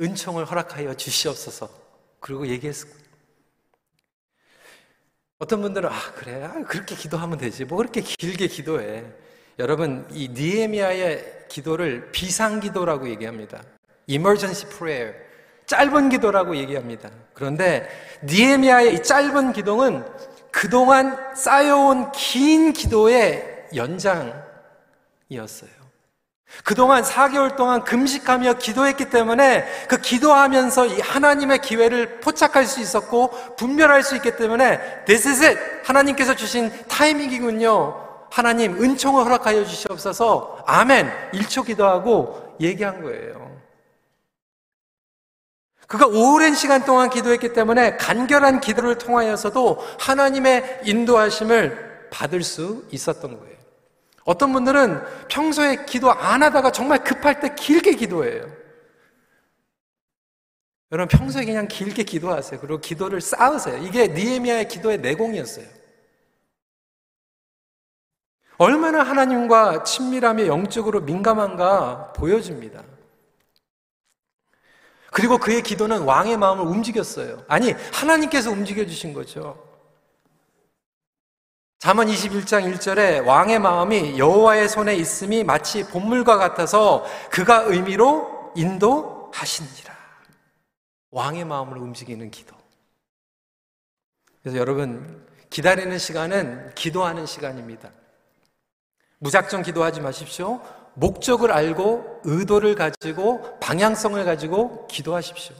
은총을 0.00 0.44
허락하여 0.44 0.92
주시옵소서. 0.94 1.70
그리고 2.18 2.48
거예요. 2.88 3.00
어떤 5.38 5.62
분들은, 5.62 5.88
아, 5.88 6.12
그래. 6.14 6.42
아, 6.42 6.60
그렇게 6.64 6.96
기도하면 6.96 7.38
되지. 7.38 7.64
뭐 7.64 7.78
그렇게 7.78 8.00
길게 8.00 8.48
기도해. 8.48 9.04
여러분 9.60 10.08
이 10.10 10.30
니에미아의 10.30 11.46
기도를 11.48 12.10
비상기도라고 12.10 13.08
얘기합니다. 13.08 13.62
emergency 14.08 14.68
prayer. 14.76 15.14
짧은 15.66 16.08
기도라고 16.08 16.56
얘기합니다. 16.56 17.08
그런데 17.34 17.88
니에미아의 18.24 18.94
이 18.94 19.02
짧은 19.04 19.52
기도는 19.52 20.04
그동안 20.50 21.36
쌓여온 21.36 22.10
긴 22.10 22.72
기도의 22.72 23.68
연장이었어요. 23.76 25.77
그동안 26.64 27.02
4개월 27.02 27.56
동안 27.56 27.84
금식하며 27.84 28.54
기도했기 28.54 29.10
때문에 29.10 29.66
그 29.88 29.98
기도하면서 29.98 30.86
이 30.86 31.00
하나님의 31.00 31.60
기회를 31.60 32.20
포착할 32.20 32.66
수 32.66 32.80
있었고 32.80 33.30
분별할 33.56 34.02
수 34.02 34.16
있기 34.16 34.36
때문에 34.36 34.80
it! 35.08 35.58
하나님께서 35.84 36.34
주신 36.34 36.70
타이밍이군요. 36.88 38.08
하나님 38.30 38.82
은총을 38.82 39.24
허락하여 39.24 39.64
주시옵소서 39.64 40.62
아멘 40.66 41.10
1초 41.32 41.64
기도하고 41.64 42.56
얘기한 42.60 43.02
거예요. 43.02 43.48
그가 45.86 46.06
오랜 46.06 46.54
시간 46.54 46.84
동안 46.84 47.08
기도했기 47.08 47.54
때문에 47.54 47.96
간결한 47.96 48.60
기도를 48.60 48.98
통하여서도 48.98 49.82
하나님의 49.98 50.80
인도하심을 50.84 52.08
받을 52.10 52.42
수 52.42 52.84
있었던 52.90 53.38
거예요. 53.38 53.57
어떤 54.28 54.52
분들은 54.52 55.26
평소에 55.28 55.86
기도 55.86 56.12
안 56.12 56.42
하다가 56.42 56.70
정말 56.70 57.02
급할 57.02 57.40
때 57.40 57.54
길게 57.54 57.94
기도해요. 57.94 58.46
여러분 60.92 61.18
평소에 61.18 61.46
그냥 61.46 61.66
길게 61.66 62.02
기도하세요. 62.02 62.60
그리고 62.60 62.78
기도를 62.78 63.22
쌓으세요. 63.22 63.78
이게 63.82 64.08
니에미아의 64.08 64.68
기도의 64.68 64.98
내공이었어요. 64.98 65.64
얼마나 68.58 69.02
하나님과 69.02 69.84
친밀함에 69.84 70.46
영적으로 70.46 71.00
민감한가 71.00 72.12
보여집니다. 72.12 72.84
그리고 75.10 75.38
그의 75.38 75.62
기도는 75.62 76.02
왕의 76.02 76.36
마음을 76.36 76.66
움직였어요. 76.66 77.46
아니, 77.48 77.72
하나님께서 77.94 78.50
움직여 78.50 78.84
주신 78.84 79.14
거죠. 79.14 79.67
잠언 81.78 82.08
21장 82.08 82.74
1절에 82.74 83.24
왕의 83.24 83.60
마음이 83.60 84.18
여호와의 84.18 84.68
손에 84.68 84.96
있음이 84.96 85.44
마치 85.44 85.84
본물과 85.84 86.36
같아서 86.36 87.04
그가 87.30 87.62
의미로 87.62 88.52
인도하시니라. 88.56 89.96
왕의 91.12 91.44
마음을 91.44 91.78
움직이는 91.78 92.32
기도. 92.32 92.56
그래서 94.42 94.58
여러분 94.58 95.24
기다리는 95.50 95.96
시간은 95.98 96.74
기도하는 96.74 97.26
시간입니다. 97.26 97.90
무작정 99.18 99.62
기도하지 99.62 100.00
마십시오. 100.00 100.60
목적을 100.94 101.52
알고 101.52 102.22
의도를 102.24 102.74
가지고 102.74 103.58
방향성을 103.60 104.24
가지고 104.24 104.88
기도하십시오. 104.88 105.54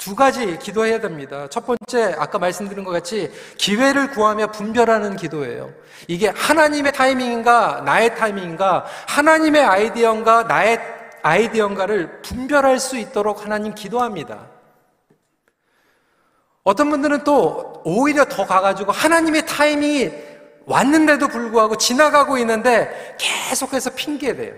두 0.00 0.16
가지 0.16 0.58
기도해야 0.58 0.98
됩니다. 0.98 1.46
첫 1.50 1.66
번째, 1.66 2.16
아까 2.18 2.38
말씀드린 2.38 2.84
것 2.84 2.90
같이 2.90 3.30
기회를 3.58 4.10
구하며 4.12 4.50
분별하는 4.50 5.16
기도예요. 5.16 5.74
이게 6.08 6.28
하나님의 6.28 6.92
타이밍인가, 6.92 7.82
나의 7.84 8.16
타이밍인가, 8.16 8.86
하나님의 9.06 9.62
아이디어인가, 9.62 10.44
나의 10.44 10.80
아이디어인가를 11.22 12.22
분별할 12.22 12.78
수 12.78 12.96
있도록 12.96 13.44
하나님 13.44 13.74
기도합니다. 13.74 14.48
어떤 16.64 16.88
분들은 16.88 17.24
또 17.24 17.82
오히려 17.84 18.24
더 18.24 18.46
가가지고 18.46 18.92
하나님의 18.92 19.44
타이밍이 19.44 20.10
왔는데도 20.64 21.28
불구하고 21.28 21.76
지나가고 21.76 22.38
있는데 22.38 23.16
계속해서 23.18 23.90
핑계대요. 23.90 24.54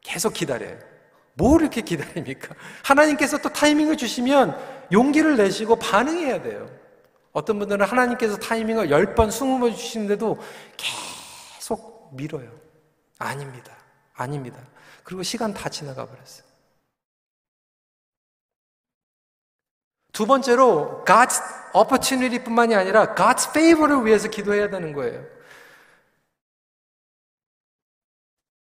계속 0.00 0.32
기다려요. 0.32 0.93
뭘 1.34 1.62
이렇게 1.62 1.80
기다립니까? 1.80 2.54
하나님께서 2.84 3.38
또 3.38 3.48
타이밍을 3.48 3.96
주시면 3.96 4.88
용기를 4.92 5.36
내시고 5.36 5.76
반응해야 5.76 6.42
돼요. 6.42 6.68
어떤 7.32 7.58
분들은 7.58 7.84
하나님께서 7.84 8.36
타이밍을 8.36 8.88
10번, 8.88 9.28
20번 9.28 9.74
주시는데도 9.74 10.38
계속 10.76 12.14
밀어요. 12.14 12.50
아닙니다. 13.18 13.76
아닙니다. 14.14 14.58
그리고 15.02 15.22
시간 15.22 15.52
다 15.52 15.68
지나가 15.68 16.06
버렸어요. 16.06 16.44
두 20.12 20.26
번째로 20.26 21.02
God's 21.04 21.42
opportunity 21.74 22.44
뿐만이 22.44 22.76
아니라 22.76 23.16
God's 23.16 23.50
favor를 23.50 24.06
위해서 24.06 24.28
기도해야 24.28 24.70
되는 24.70 24.92
거예요. 24.92 25.24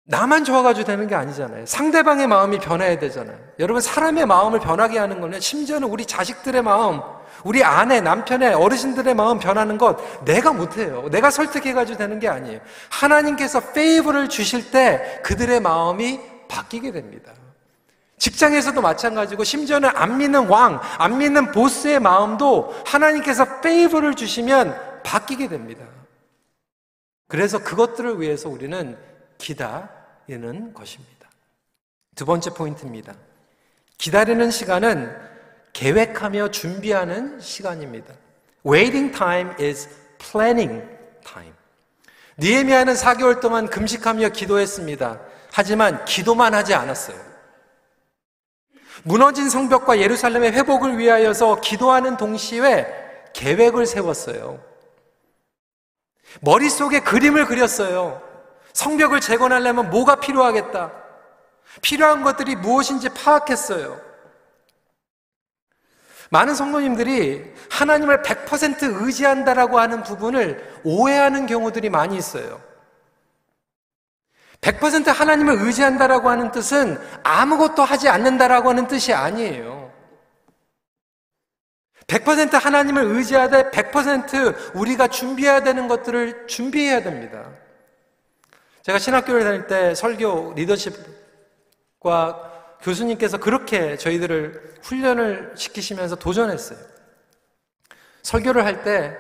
나만 0.07 0.43
좋아가지고 0.43 0.85
되는 0.85 1.07
게 1.07 1.15
아니잖아요. 1.15 1.65
상대방의 1.65 2.27
마음이 2.27 2.59
변해야 2.59 2.99
되잖아요. 2.99 3.37
여러분, 3.57 3.81
사람의 3.81 4.27
마음을 4.27 4.59
변하게 4.59 4.99
하는 4.99 5.19
거는 5.19 5.39
심지어는 5.39 5.87
우리 5.87 6.05
자식들의 6.05 6.61
마음, 6.61 7.01
우리 7.43 7.63
아내, 7.63 8.01
남편의 8.01 8.53
어르신들의 8.53 9.15
마음 9.15 9.39
변하는 9.39 9.79
것 9.79 9.97
내가 10.23 10.53
못해요. 10.53 11.09
내가 11.09 11.31
설득해가지고 11.31 11.97
되는 11.97 12.19
게 12.19 12.27
아니에요. 12.27 12.59
하나님께서 12.89 13.71
페이브를 13.71 14.29
주실 14.29 14.69
때 14.69 15.21
그들의 15.23 15.59
마음이 15.59 16.19
바뀌게 16.47 16.91
됩니다. 16.91 17.33
직장에서도 18.19 18.79
마찬가지고 18.79 19.43
심지어는 19.43 19.89
안 19.93 20.19
믿는 20.19 20.47
왕, 20.47 20.79
안 20.99 21.17
믿는 21.17 21.51
보스의 21.51 21.99
마음도 21.99 22.75
하나님께서 22.85 23.59
페이브를 23.61 24.13
주시면 24.13 25.01
바뀌게 25.03 25.47
됩니다. 25.47 25.83
그래서 27.27 27.57
그것들을 27.57 28.21
위해서 28.21 28.49
우리는 28.49 28.97
기다 29.39 29.94
리는 30.27 30.73
것입니다. 30.73 31.29
두 32.15 32.25
번째 32.25 32.51
포인트입니다. 32.51 33.13
기다리는 33.97 34.49
시간은 34.51 35.15
계획하며 35.73 36.51
준비하는 36.51 37.39
시간입니다. 37.39 38.13
Waiting 38.65 39.15
time 39.15 39.51
is 39.59 39.89
planning 40.17 40.83
time. 41.23 41.53
니에미아는 42.38 42.93
4개월 42.93 43.39
동안 43.39 43.67
금식하며 43.67 44.29
기도했습니다. 44.29 45.21
하지만 45.51 46.03
기도만 46.05 46.53
하지 46.53 46.73
않았어요. 46.73 47.17
무너진 49.03 49.49
성벽과 49.49 49.99
예루살렘의 49.99 50.51
회복을 50.53 50.97
위하여서 50.97 51.61
기도하는 51.61 52.17
동시에 52.17 52.88
계획을 53.33 53.85
세웠어요. 53.85 54.63
머릿속에 56.41 57.01
그림을 57.01 57.45
그렸어요. 57.45 58.21
성벽을 58.75 59.21
재건하려면 59.21 59.89
뭐가 59.89 60.17
필요하겠다. 60.17 60.91
필요한 61.81 62.23
것들이 62.23 62.55
무엇인지 62.55 63.09
파악했어요. 63.09 63.99
많은 66.29 66.55
성도님들이 66.55 67.53
하나님을 67.71 68.21
100% 68.21 69.01
의지한다라고 69.01 69.79
하는 69.79 70.03
부분을 70.03 70.81
오해하는 70.83 71.45
경우들이 71.45 71.89
많이 71.89 72.17
있어요. 72.17 72.61
100% 74.59 75.05
하나님을 75.05 75.55
의지한다라고 75.61 76.29
하는 76.29 76.51
뜻은 76.51 76.99
아무것도 77.23 77.83
하지 77.83 78.09
않는다라고 78.09 78.69
하는 78.69 78.88
뜻이 78.88 79.13
아니에요. 79.13 79.89
100% 82.07 82.59
하나님을 82.59 83.03
의지하되 83.03 83.71
100% 83.71 84.75
우리가 84.75 85.07
준비해야 85.07 85.61
되는 85.61 85.88
것들을 85.88 86.47
준비해야 86.47 87.03
됩니다. 87.03 87.51
제가 88.85 88.99
신학교를 88.99 89.43
다닐 89.43 89.65
때 89.65 89.95
설교 89.95 90.53
리더십과 90.55 91.07
교수님께서 92.83 93.39
그렇게 93.39 93.97
저희들을 93.97 94.75
훈련을 94.83 95.53
시키시면서 95.55 96.17
도전했어요. 96.17 96.77
설교를 98.21 98.63
할 98.63 98.83
때 98.83 99.17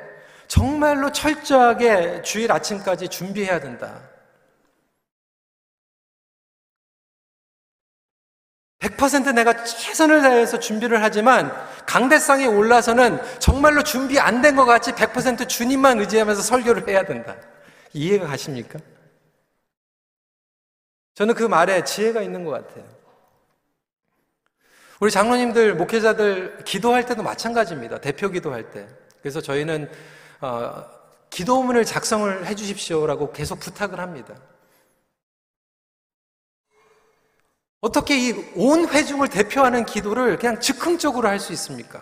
정말로 0.47 1.11
철저하게 1.11 2.21
주일 2.21 2.51
아침까지 2.51 3.07
준비해야 3.07 3.59
된다. 3.59 4.01
100% 8.81 9.33
내가 9.33 9.63
최선을 9.63 10.21
다해서 10.21 10.59
준비를 10.59 11.01
하지만 11.01 11.51
강대상에 11.87 12.45
올라서는 12.45 13.19
정말로 13.39 13.81
준비 13.81 14.19
안 14.19 14.43
된 14.43 14.55
것 14.55 14.65
같이 14.65 14.91
100% 14.91 15.49
주님만 15.49 15.99
의지하면서 16.01 16.43
설교를 16.43 16.87
해야 16.87 17.03
된다. 17.03 17.35
이해가 17.93 18.27
가십니까? 18.27 18.77
저는 21.15 21.33
그 21.33 21.43
말에 21.43 21.83
지혜가 21.83 22.21
있는 22.21 22.43
것 22.43 22.51
같아요. 22.51 22.85
우리 24.99 25.11
장로님들, 25.11 25.75
목회자들 25.75 26.63
기도할 26.65 27.05
때도 27.05 27.23
마찬가지입니다. 27.23 27.99
대표 27.99 28.29
기도할 28.29 28.71
때. 28.71 28.87
그래서 29.21 29.41
저희는 29.41 29.89
어, 30.41 30.85
기도문을 31.29 31.85
작성을 31.85 32.45
해 32.45 32.55
주십시오라고 32.55 33.31
계속 33.31 33.59
부탁을 33.59 33.99
합니다. 33.99 34.35
어떻게 37.81 38.17
이 38.17 38.33
온 38.55 38.87
회중을 38.87 39.27
대표하는 39.29 39.85
기도를 39.85 40.37
그냥 40.37 40.59
즉흥적으로 40.59 41.27
할 41.27 41.39
수 41.39 41.53
있습니까? 41.53 42.01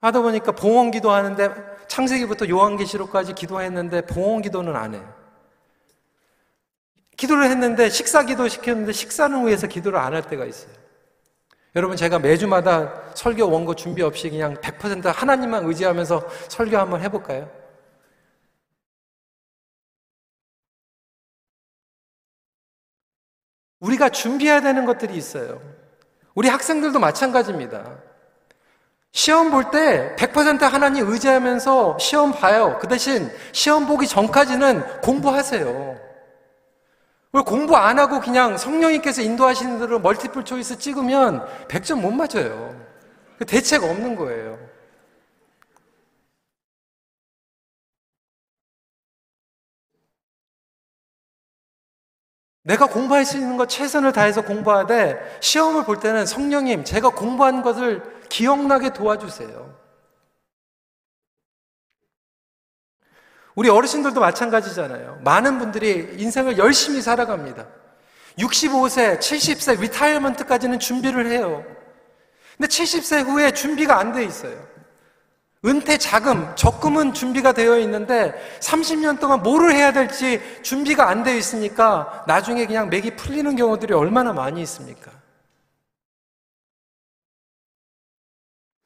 하다 0.00 0.20
보니까 0.22 0.52
봉헌 0.52 0.92
기도하는데 0.92 1.86
창세기부터 1.88 2.48
요한계시록까지 2.48 3.34
기도했는데 3.34 4.02
봉헌 4.06 4.42
기도는 4.42 4.76
안 4.76 4.94
해요. 4.94 5.15
기도를 7.16 7.50
했는데 7.50 7.88
식사 7.88 8.22
기도 8.24 8.48
시켰는데 8.48 8.92
식사는 8.92 9.46
위해서 9.46 9.66
기도를 9.66 9.98
안 9.98 10.14
할 10.14 10.22
때가 10.22 10.44
있어요. 10.44 10.72
여러분 11.74 11.96
제가 11.96 12.18
매주마다 12.18 13.12
설교 13.14 13.50
원고 13.50 13.74
준비 13.74 14.02
없이 14.02 14.30
그냥 14.30 14.54
100% 14.56 15.12
하나님만 15.12 15.64
의지하면서 15.66 16.26
설교 16.48 16.76
한번 16.78 17.02
해볼까요? 17.02 17.50
우리가 23.80 24.08
준비해야 24.08 24.60
되는 24.60 24.84
것들이 24.84 25.14
있어요. 25.14 25.60
우리 26.34 26.48
학생들도 26.48 26.98
마찬가지입니다. 26.98 27.98
시험 29.12 29.50
볼 29.50 29.70
때 29.70 30.14
100% 30.18 30.60
하나님 30.62 31.10
의지하면서 31.10 31.98
시험 31.98 32.32
봐요. 32.32 32.78
그 32.80 32.88
대신 32.88 33.30
시험 33.52 33.86
보기 33.86 34.06
전까지는 34.06 35.00
공부하세요. 35.00 36.05
왜 37.36 37.42
공부 37.42 37.76
안 37.76 37.98
하고 37.98 38.18
그냥 38.18 38.56
성령님께서 38.56 39.20
인도하시는 39.20 39.78
대로 39.78 40.00
멀티플 40.00 40.42
초이스 40.46 40.78
찍으면 40.78 41.46
100점 41.68 42.00
못 42.00 42.10
맞아요. 42.10 42.74
그 43.38 43.44
대책 43.44 43.84
없는 43.84 44.16
거예요. 44.16 44.58
내가 52.62 52.86
공부할 52.86 53.26
수 53.26 53.36
있는 53.36 53.58
것 53.58 53.68
최선을 53.68 54.12
다해서 54.12 54.40
공부하되 54.40 55.38
시험을 55.40 55.84
볼 55.84 56.00
때는 56.00 56.24
성령님 56.24 56.84
제가 56.84 57.10
공부한 57.10 57.60
것을 57.60 58.02
기억나게 58.30 58.94
도와주세요. 58.94 59.85
우리 63.56 63.70
어르신들도 63.70 64.20
마찬가지잖아요. 64.20 65.20
많은 65.24 65.58
분들이 65.58 66.14
인생을 66.18 66.58
열심히 66.58 67.00
살아갑니다. 67.00 67.66
65세, 68.38 69.18
70세 69.18 69.80
리타이어먼트까지는 69.80 70.78
준비를 70.78 71.26
해요. 71.30 71.64
근데 72.56 72.68
70세 72.68 73.24
후에 73.26 73.50
준비가 73.52 73.98
안 73.98 74.12
돼 74.12 74.24
있어요. 74.24 74.54
은퇴 75.64 75.96
자금, 75.96 76.54
적금은 76.54 77.14
준비가 77.14 77.52
되어 77.52 77.78
있는데 77.80 78.34
30년 78.60 79.18
동안 79.18 79.42
뭐를 79.42 79.72
해야 79.74 79.90
될지 79.90 80.40
준비가 80.62 81.08
안 81.08 81.22
되어 81.24 81.34
있으니까 81.34 82.24
나중에 82.28 82.66
그냥 82.66 82.90
맥이 82.90 83.16
풀리는 83.16 83.56
경우들이 83.56 83.94
얼마나 83.94 84.32
많이 84.34 84.60
있습니까? 84.62 85.10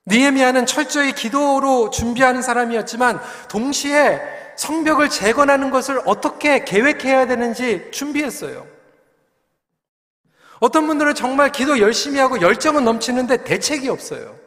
니에미아는 0.07 0.65
철저히 0.67 1.13
기도로 1.13 1.91
준비하는 1.91 2.41
사람이었지만 2.41 3.21
동시에 3.49 4.21
성벽을 4.61 5.09
재건하는 5.09 5.71
것을 5.71 6.03
어떻게 6.05 6.65
계획해야 6.65 7.27
되는지 7.27 7.91
준비했어요. 7.93 8.67
어떤 10.61 10.87
분들은 10.87 11.15
정말 11.15 11.51
기도 11.51 11.79
열심히 11.79 12.19
하고 12.19 12.43
열정은 12.43 12.85
넘치는데 12.85 13.45
대책이 13.45 13.89
없어요. 13.89 14.39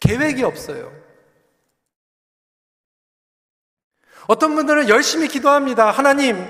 계획이 0.00 0.42
없어요. 0.42 0.90
어떤 4.26 4.54
분들은 4.54 4.88
열심히 4.88 5.28
기도합니다. 5.28 5.90
하나님, 5.90 6.42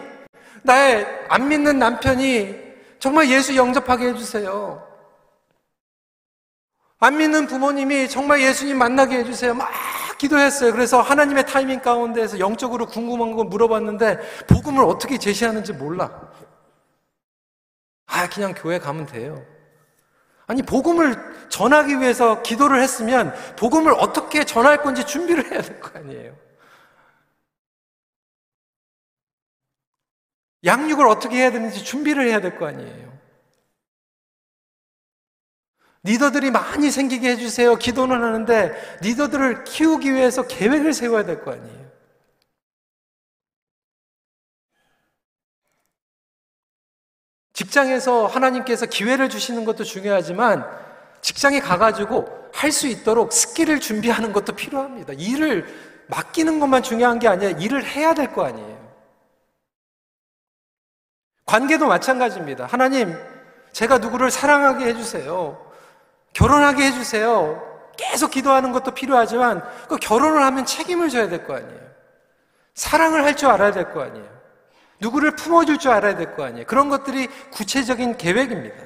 나의 0.62 1.06
안 1.28 1.48
믿는 1.48 1.80
남편이 1.80 2.54
정말 3.00 3.28
예수 3.30 3.56
영접하게 3.56 4.10
해주세요. 4.10 4.86
안 7.00 7.16
믿는 7.16 7.48
부모님이 7.48 8.08
정말 8.08 8.42
예수님 8.42 8.78
만나게 8.78 9.18
해주세요. 9.18 9.54
막 9.54 9.68
기도했어요. 10.18 10.72
그래서 10.72 11.00
하나님의 11.00 11.46
타이밍 11.46 11.80
가운데에서 11.80 12.38
영적으로 12.38 12.86
궁금한 12.86 13.32
거 13.36 13.44
물어봤는데 13.44 14.46
복음을 14.46 14.84
어떻게 14.84 15.18
제시하는지 15.18 15.72
몰라. 15.74 16.30
아, 18.06 18.28
그냥 18.28 18.54
교회 18.56 18.78
가면 18.78 19.06
돼요. 19.06 19.44
아니, 20.46 20.62
복음을 20.62 21.48
전하기 21.48 22.00
위해서 22.00 22.40
기도를 22.42 22.80
했으면 22.80 23.34
복음을 23.56 23.92
어떻게 23.98 24.44
전할 24.44 24.82
건지 24.82 25.04
준비를 25.04 25.50
해야 25.50 25.60
될 25.60 25.80
거 25.80 25.98
아니에요. 25.98 26.36
양육을 30.64 31.06
어떻게 31.06 31.36
해야 31.36 31.50
되는지 31.50 31.84
준비를 31.84 32.26
해야 32.28 32.40
될 32.40 32.58
거 32.58 32.66
아니에요. 32.66 33.15
리더들이 36.06 36.50
많이 36.50 36.90
생기게 36.90 37.30
해주세요. 37.32 37.76
기도는 37.76 38.22
하는데 38.22 38.98
리더들을 39.02 39.64
키우기 39.64 40.12
위해서 40.14 40.46
계획을 40.46 40.92
세워야 40.94 41.24
될 41.24 41.44
거 41.44 41.52
아니에요. 41.52 41.86
직장에서 47.52 48.26
하나님께서 48.26 48.86
기회를 48.86 49.28
주시는 49.30 49.64
것도 49.64 49.84
중요하지만 49.84 50.64
직장에 51.22 51.60
가가지고 51.60 52.46
할 52.52 52.72
수 52.72 52.86
있도록 52.86 53.32
skill을 53.32 53.80
준비하는 53.80 54.32
것도 54.32 54.54
필요합니다. 54.54 55.12
일을 55.14 55.66
맡기는 56.08 56.58
것만 56.58 56.82
중요한 56.82 57.18
게 57.18 57.28
아니라 57.28 57.58
일을 57.58 57.84
해야 57.84 58.14
될 58.14 58.32
거 58.32 58.44
아니에요. 58.44 58.76
관계도 61.44 61.86
마찬가지입니다. 61.86 62.66
하나님, 62.66 63.14
제가 63.72 63.98
누구를 63.98 64.30
사랑하게 64.30 64.86
해주세요. 64.86 65.65
결혼하게 66.32 66.84
해주세요. 66.86 67.62
계속 67.96 68.30
기도하는 68.30 68.72
것도 68.72 68.90
필요하지만 68.92 69.62
그 69.88 69.96
결혼을 69.96 70.42
하면 70.42 70.66
책임을 70.66 71.08
져야 71.08 71.28
될 71.28 71.44
거 71.46 71.54
아니에요. 71.54 71.86
사랑을 72.74 73.24
할 73.24 73.34
줄 73.36 73.48
알아야 73.48 73.72
될 73.72 73.92
거 73.92 74.02
아니에요. 74.02 74.26
누구를 75.00 75.34
품어줄 75.36 75.78
줄 75.78 75.90
알아야 75.92 76.16
될 76.16 76.34
거 76.36 76.44
아니에요. 76.44 76.66
그런 76.66 76.88
것들이 76.88 77.28
구체적인 77.52 78.16
계획입니다. 78.18 78.76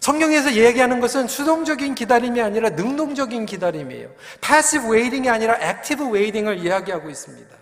성경에서 0.00 0.52
얘기하는 0.52 1.00
것은 1.00 1.26
수동적인 1.26 1.94
기다림이 1.96 2.40
아니라 2.40 2.68
능동적인 2.70 3.46
기다림이에요. 3.46 4.08
passive 4.40 4.88
waiting이 4.88 5.28
아니라 5.28 5.56
active 5.60 6.06
waiting을 6.12 6.58
이야기하고 6.58 7.10
있습니다. 7.10 7.56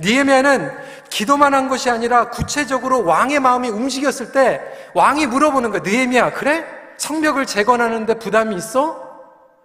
니에미아는 0.00 0.72
기도만 1.08 1.54
한 1.54 1.68
것이 1.68 1.88
아니라 1.90 2.28
구체적으로 2.30 3.04
왕의 3.04 3.40
마음이 3.40 3.68
움직였을 3.68 4.32
때 4.32 4.60
왕이 4.94 5.26
물어보는 5.26 5.70
거야. 5.70 5.80
니에미아 5.84 6.32
그래? 6.34 6.66
성벽을 6.96 7.46
재건하는데 7.46 8.18
부담이 8.18 8.56
있어? 8.56 9.04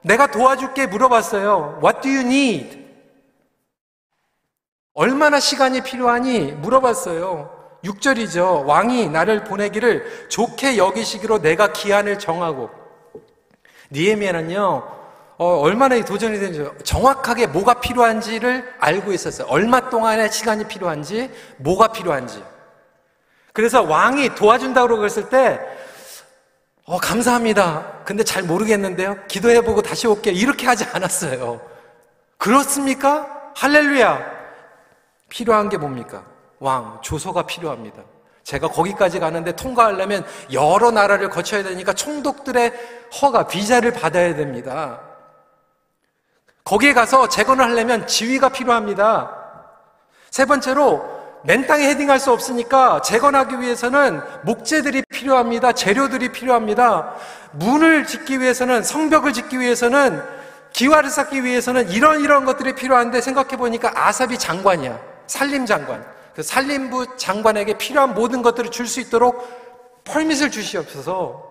내가 0.01 0.27
도와줄게 0.27 0.87
물어봤어요. 0.87 1.79
What 1.83 2.01
do 2.01 2.11
you 2.11 2.25
need? 2.25 2.79
얼마나 4.93 5.39
시간이 5.39 5.81
필요하니? 5.81 6.53
물어봤어요. 6.53 7.79
6절이죠. 7.83 8.65
왕이 8.65 9.09
나를 9.09 9.43
보내기를 9.45 10.27
좋게 10.29 10.77
여기시기로 10.77 11.41
내가 11.41 11.71
기한을 11.71 12.19
정하고. 12.19 12.69
니에미아는요, 13.91 14.99
어, 15.37 15.45
얼마나 15.61 15.99
도전이 16.03 16.37
되는지 16.37 16.69
정확하게 16.83 17.47
뭐가 17.47 17.75
필요한지를 17.75 18.73
알고 18.79 19.13
있었어요. 19.13 19.47
얼마 19.47 19.89
동안의 19.89 20.31
시간이 20.31 20.65
필요한지, 20.67 21.31
뭐가 21.57 21.93
필요한지. 21.93 22.43
그래서 23.53 23.81
왕이 23.81 24.35
도와준다고 24.35 24.97
그랬을 24.97 25.29
때, 25.29 25.59
어, 26.89 26.97
감사합니다. 26.97 28.01
근데 28.03 28.23
잘 28.23 28.41
모르겠는데요. 28.41 29.15
기도해보고 29.27 29.83
다시 29.83 30.07
올게요. 30.07 30.33
이렇게 30.33 30.65
하지 30.65 30.85
않았어요. 30.85 31.61
그렇습니까? 32.39 33.51
할렐루야. 33.55 34.19
필요한 35.29 35.69
게 35.69 35.77
뭡니까? 35.77 36.25
왕, 36.57 36.97
조서가 37.03 37.43
필요합니다. 37.43 38.01
제가 38.41 38.69
거기까지 38.69 39.19
가는데 39.19 39.51
통과하려면 39.51 40.25
여러 40.51 40.89
나라를 40.89 41.29
거쳐야 41.29 41.61
되니까 41.61 41.93
총독들의 41.93 42.73
허가, 43.21 43.45
비자를 43.45 43.93
받아야 43.93 44.35
됩니다. 44.35 44.99
거기에 46.63 46.93
가서 46.93 47.29
재건을 47.29 47.65
하려면 47.65 48.07
지위가 48.07 48.49
필요합니다. 48.49 49.31
세 50.31 50.43
번째로 50.45 51.18
맨 51.43 51.65
땅에 51.67 51.87
헤딩할 51.87 52.19
수 52.19 52.31
없으니까 52.31 53.01
재건하기 53.01 53.61
위해서는 53.61 54.21
목재들이 54.43 55.03
필요합니다. 55.09 55.71
재료들이 55.71 56.31
필요합니다. 56.31 57.15
문을 57.53 58.05
짓기 58.05 58.39
위해서는 58.39 58.83
성벽을 58.83 59.33
짓기 59.33 59.59
위해서는 59.59 60.21
기와를 60.73 61.09
쌓기 61.09 61.43
위해서는 61.43 61.89
이런 61.89 62.21
이런 62.21 62.45
것들이 62.45 62.75
필요한데 62.75 63.21
생각해 63.21 63.57
보니까 63.57 63.91
아삽이 63.95 64.37
장관이야. 64.37 64.99
살림 65.27 65.65
장관. 65.65 66.05
그 66.35 66.43
살림부 66.43 67.17
장관에게 67.17 67.77
필요한 67.77 68.13
모든 68.13 68.41
것들을 68.41 68.71
줄 68.71 68.87
수 68.87 68.99
있도록 68.99 69.47
펄밋을 70.03 70.51
주시옵소서. 70.51 71.49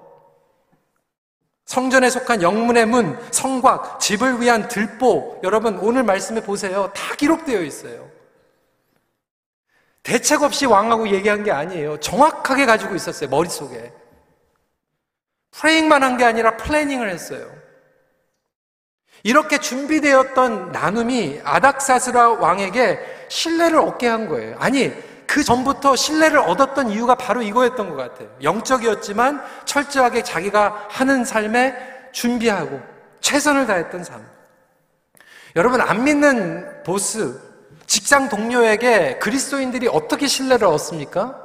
성전에 1.65 2.09
속한 2.09 2.43
영문의 2.43 2.87
문, 2.87 3.19
성곽, 3.31 4.01
집을 4.01 4.41
위한 4.41 4.69
들보, 4.69 5.41
여러분 5.45 5.79
오늘 5.79 6.03
말씀에 6.03 6.41
보세요. 6.41 6.91
다 6.95 7.15
기록되어 7.15 7.61
있어요. 7.61 8.18
대책 10.09 10.43
없이 10.43 10.65
왕하고 10.65 11.11
얘기한 11.11 11.45
게 11.45 11.53
아니에요. 11.53 12.01
정확하게 12.01 12.65
가지고 12.65 12.95
있었어요. 12.95 13.29
머릿속에. 13.29 13.93
프레잉만 15.51 16.03
한 16.03 16.17
게 16.17 16.25
아니라 16.25 16.57
플래닝을 16.57 17.11
했어요. 17.11 17.47
이렇게 19.23 19.59
준비되었던 19.59 20.73
나눔이 20.73 21.43
아닥사스라 21.45 22.31
왕에게 22.31 23.27
신뢰를 23.29 23.81
얻게 23.81 24.07
한 24.09 24.29
거예요. 24.29 24.57
아니, 24.59 24.95
그 25.27 25.45
전부터 25.45 25.95
신뢰를 25.95 26.39
얻었던 26.39 26.89
이유가 26.89 27.15
바로 27.15 27.43
이거였던 27.43 27.91
것 27.91 27.97
같아요. 27.97 28.35
영적이었지만 28.43 29.45
철저하게 29.67 30.23
자기가 30.23 30.87
하는 30.89 31.27
삶에 31.27 31.77
준비하고 32.13 32.81
최선을 33.21 33.67
다했던 33.67 34.05
삶. 34.05 34.27
여러분, 35.55 35.83
안 35.83 36.05
믿는 36.05 36.83
보스, 36.85 37.39
직장 37.89 38.29
동료에게 38.29 39.19
그리스도인들이 39.19 39.89
어떻게 39.89 40.27
신뢰를 40.27 40.69
얻습니까? 40.69 41.43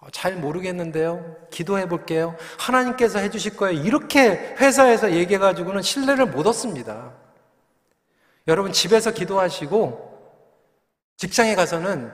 어, 0.00 0.08
잘 0.10 0.34
모르겠는데요. 0.34 1.36
기도해 1.50 1.88
볼게요. 1.88 2.36
하나님께서 2.58 3.20
해주실 3.20 3.56
거예요. 3.56 3.80
이렇게 3.80 4.56
회사에서 4.58 5.12
얘기해가지고는 5.12 5.82
신뢰를 5.82 6.26
못 6.26 6.46
얻습니다. 6.48 7.12
여러분, 8.48 8.72
집에서 8.72 9.12
기도하시고 9.12 10.16
직장에 11.16 11.54
가서는 11.54 12.12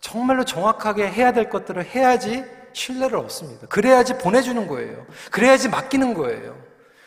정말로 0.00 0.44
정확하게 0.44 1.08
해야 1.08 1.32
될 1.32 1.48
것들을 1.48 1.84
해야지 1.84 2.44
신뢰를 2.72 3.16
얻습니다. 3.18 3.68
그래야지 3.68 4.18
보내주는 4.18 4.66
거예요. 4.66 5.06
그래야지 5.30 5.68
맡기는 5.68 6.14
거예요. 6.14 6.60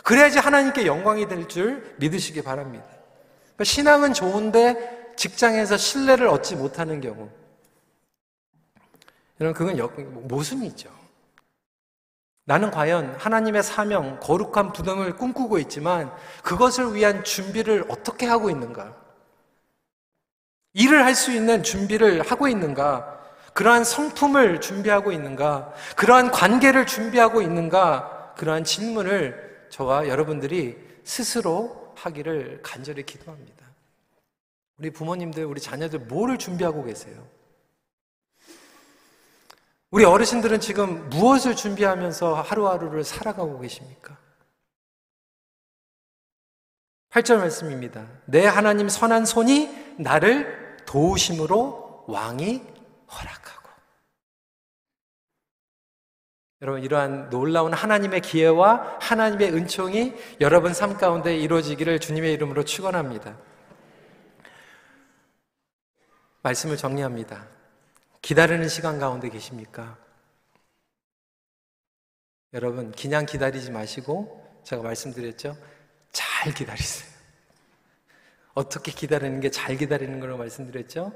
그래야지 0.03 0.39
하나님께 0.39 0.85
영광이 0.85 1.27
될 1.27 1.47
줄 1.49 1.95
믿으시기 1.97 2.43
바랍니다. 2.43 2.85
그러니까 3.55 3.63
신앙은 3.65 4.13
좋은데 4.13 4.98
직장에서 5.19 5.75
신뢰를 5.75 6.29
얻지 6.29 6.55
못하는 6.55 7.01
경우. 7.01 7.29
여러분, 9.41 9.75
그건 9.75 10.27
모순이죠. 10.29 10.89
나는 12.45 12.71
과연 12.71 13.15
하나님의 13.15 13.61
사명, 13.63 14.17
거룩한 14.21 14.71
부담을 14.71 15.17
꿈꾸고 15.17 15.59
있지만 15.59 16.09
그것을 16.41 16.95
위한 16.95 17.25
준비를 17.25 17.85
어떻게 17.89 18.27
하고 18.27 18.49
있는가? 18.49 18.95
일을 20.73 21.03
할 21.03 21.13
수 21.15 21.33
있는 21.33 21.63
준비를 21.63 22.21
하고 22.21 22.47
있는가? 22.47 23.19
그러한 23.53 23.83
성품을 23.83 24.61
준비하고 24.61 25.11
있는가? 25.11 25.73
그러한 25.97 26.31
관계를 26.31 26.85
준비하고 26.85 27.41
있는가? 27.41 28.35
그러한 28.37 28.63
질문을 28.63 29.67
저와 29.69 30.07
여러분들이 30.07 30.77
스스로 31.03 31.93
하기를 31.97 32.61
간절히 32.63 33.03
기도합니다. 33.03 33.68
우리 34.79 34.91
부모님들, 34.91 35.45
우리 35.45 35.59
자녀들 35.59 35.99
뭐를 35.99 36.37
준비하고 36.37 36.83
계세요? 36.85 37.27
우리 39.91 40.05
어르신들은 40.05 40.59
지금 40.61 41.09
무엇을 41.09 41.55
준비하면서 41.55 42.41
하루하루를 42.41 43.03
살아가고 43.03 43.59
계십니까? 43.59 44.17
8절 47.09 47.39
말씀입니다. 47.39 48.07
내 48.25 48.45
하나님 48.45 48.87
선한 48.87 49.25
손이 49.25 49.95
나를 49.97 50.77
도우심으로 50.85 52.05
왕이 52.07 52.61
허락하고. 53.11 53.69
여러분, 56.61 56.83
이러한 56.83 57.29
놀라운 57.29 57.73
하나님의 57.73 58.21
기회와 58.21 58.97
하나님의 59.01 59.53
은총이 59.53 60.13
여러분 60.39 60.73
삶 60.73 60.97
가운데 60.97 61.35
이루어지기를 61.35 61.99
주님의 61.99 62.33
이름으로 62.33 62.63
축원합니다. 62.63 63.48
말씀을 66.49 66.77
정리합니다. 66.77 67.47
기다리는 68.21 68.67
시간 68.69 68.97
가운데 68.97 69.29
계십니까? 69.29 69.97
여러분, 72.53 72.91
그냥 72.91 73.25
기다리지 73.27 73.69
마시고 73.69 74.61
제가 74.63 74.81
말씀드렸죠? 74.81 75.55
잘 76.11 76.53
기다리세요. 76.53 77.07
어떻게 78.55 78.91
기다리는 78.91 79.39
게 79.41 79.51
잘 79.51 79.77
기다리는 79.77 80.19
걸로 80.19 80.37
말씀드렸죠? 80.37 81.13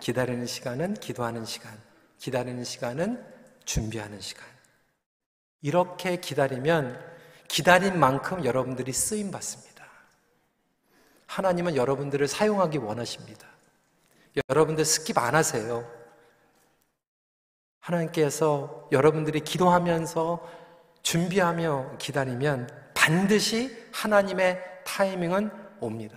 기다리는 0.00 0.46
시간은 0.46 0.94
기도하는 0.94 1.44
시간, 1.44 1.78
기다리는 2.18 2.64
시간은 2.64 3.22
준비하는 3.64 4.20
시간. 4.20 4.46
이렇게 5.60 6.16
기다리면 6.16 6.98
기다린 7.46 8.00
만큼 8.00 8.44
여러분들이 8.44 8.92
쓰임 8.94 9.30
받습니다. 9.30 9.84
하나님은 11.26 11.76
여러분들을 11.76 12.26
사용하기 12.26 12.78
원하십니다. 12.78 13.51
여러분들 14.48 14.84
skip 14.84 15.18
안 15.18 15.34
하세요. 15.34 15.84
하나님께서 17.80 18.88
여러분들이 18.92 19.40
기도하면서 19.40 20.48
준비하며 21.02 21.96
기다리면 21.98 22.68
반드시 22.94 23.76
하나님의 23.92 24.62
타이밍은 24.84 25.50
옵니다. 25.80 26.16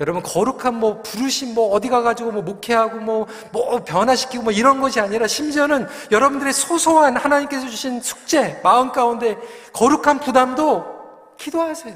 여러분 0.00 0.22
거룩한 0.22 0.74
뭐 0.74 1.02
부르심 1.02 1.54
뭐 1.54 1.68
어디 1.70 1.88
가가지고 1.88 2.32
뭐 2.32 2.42
목회하고 2.42 2.98
뭐 2.98 3.26
뭐 3.52 3.84
변화시키고 3.84 4.42
뭐 4.42 4.52
이런 4.52 4.80
것이 4.80 4.98
아니라 4.98 5.26
심지어는 5.26 5.86
여러분들의 6.10 6.52
소소한 6.52 7.16
하나님께서 7.16 7.68
주신 7.68 8.00
숙제 8.00 8.58
마음 8.64 8.90
가운데 8.90 9.36
거룩한 9.72 10.20
부담도 10.20 11.36
기도하세요. 11.36 11.94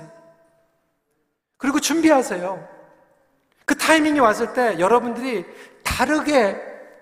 그리고 1.57 1.81
준비하세요. 1.81 2.76
그 3.67 3.77
타이밍이 3.77 4.21
왔을 4.21 4.55
때 4.55 4.79
여러분들이 4.79 5.45
다르게 5.83 6.57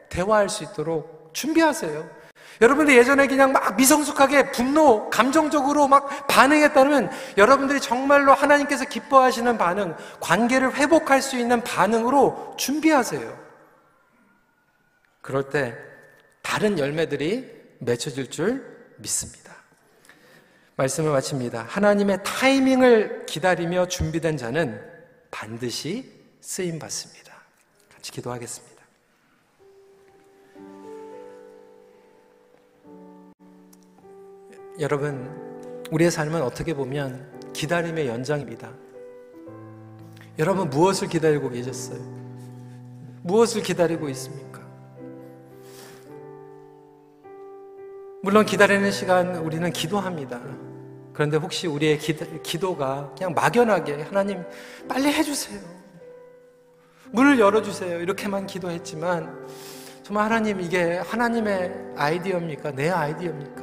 대화할 0.09 0.49
수 0.49 0.65
있도록 0.65 1.31
준비하세요. 1.35 2.25
여러분들 2.61 2.97
예전에 2.97 3.27
그냥 3.27 3.53
막 3.53 3.77
미성숙하게 3.77 4.53
분노, 4.53 5.11
감정적으로 5.11 5.89
막 5.89 6.27
반응했다면 6.29 7.11
여러분들이 7.37 7.81
정말로 7.81 8.33
하나님께서 8.33 8.85
기뻐하시는 8.85 9.59
반응, 9.59 9.97
관계를 10.21 10.75
회복할 10.75 11.21
수 11.21 11.37
있는 11.37 11.63
반응으로 11.63 12.55
준비하세요. 12.57 13.45
그럴 15.21 15.51
때 15.51 15.77
다른 16.43 16.79
열매들이 16.79 17.51
맺혀질 17.81 18.31
줄 18.31 18.95
믿습니다. 18.99 19.53
말씀을 20.77 21.11
마칩니다. 21.11 21.67
하나님의 21.69 22.21
타이밍을 22.25 23.27
기다리며 23.27 23.89
준비된 23.89 24.37
자는 24.37 24.81
반드시 25.31 26.24
쓰임 26.45 26.79
받습니다. 26.79 27.33
같이 27.91 28.13
기도하겠습니다. 28.13 28.85
여러분, 34.79 35.83
우리의 35.91 36.11
삶은 36.11 36.43
어떻게 36.43 36.75
보면 36.75 37.53
기다림의 37.55 38.09
연장입니다. 38.09 38.71
여러분, 40.39 40.69
무엇을 40.69 41.09
기다리고 41.09 41.49
계셨어요? 41.49 41.99
무엇을 43.23 43.63
기다리고 43.63 44.11
있습니까? 44.11 44.61
물론 48.23 48.45
기다리는 48.45 48.91
시간 48.93 49.35
우리는 49.37 49.73
기도합니다. 49.73 50.43
그런데 51.15 51.39
혹시 51.39 51.67
우리의 51.67 51.99
기도, 51.99 52.77
가 52.77 53.11
그냥 53.17 53.33
막연하게 53.33 54.03
하나님 54.03 54.45
빨리 54.87 55.07
해주세요. 55.07 55.84
문을 57.15 57.39
열어주세요. 57.39 58.01
이렇게만 58.01 58.47
기도했지만 58.49 59.33
정말 60.03 60.25
하나님 60.25 60.61
이게 60.61 60.97
하나님의 60.99 61.73
아이디어입니까? 61.97 62.73
내 62.73 62.91
아이디어입니까? 62.91 63.63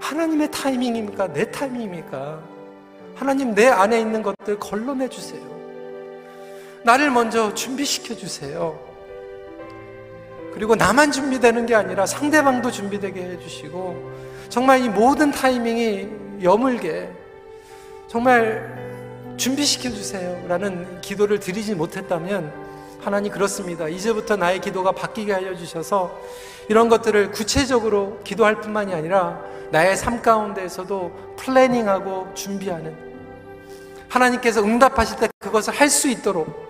하나님의 0.00 0.50
타이밍입니까? 0.52 1.32
내 1.32 1.50
타이밍입니까? 1.50 2.40
하나님 3.16 3.54
내 3.56 3.66
안에 3.66 4.00
있는 4.00 4.22
것들 4.22 4.56
걸러내 4.60 5.08
주세요. 5.08 5.42
나를 6.84 7.10
먼저 7.10 7.52
준비시켜 7.52 8.14
주세요. 8.14 8.78
그리고 10.54 10.76
나만 10.76 11.10
준비되는 11.10 11.66
게 11.66 11.74
아니라 11.74 12.06
상대방도 12.06 12.70
준비되게 12.70 13.20
해주시고 13.20 14.12
정말 14.48 14.80
이 14.80 14.88
모든 14.88 15.32
타이밍이 15.32 16.08
여물게 16.44 17.10
정말 18.06 18.87
준비시켜 19.38 19.90
주세요. 19.90 20.44
라는 20.48 21.00
기도를 21.00 21.40
드리지 21.40 21.74
못했다면 21.74 22.52
하나님 23.00 23.32
그렇습니다. 23.32 23.88
이제부터 23.88 24.36
나의 24.36 24.60
기도가 24.60 24.92
바뀌게 24.92 25.32
알려 25.32 25.56
주셔서 25.56 26.20
이런 26.68 26.88
것들을 26.88 27.30
구체적으로 27.30 28.20
기도할 28.24 28.60
뿐만이 28.60 28.92
아니라 28.92 29.40
나의 29.70 29.96
삶 29.96 30.20
가운데에서도 30.20 31.36
플래닝하고 31.38 32.32
준비하는 32.34 32.94
하나님께서 34.08 34.62
응답하실 34.62 35.18
때 35.18 35.28
그것을 35.38 35.72
할 35.72 35.88
수 35.88 36.08
있도록 36.08 36.68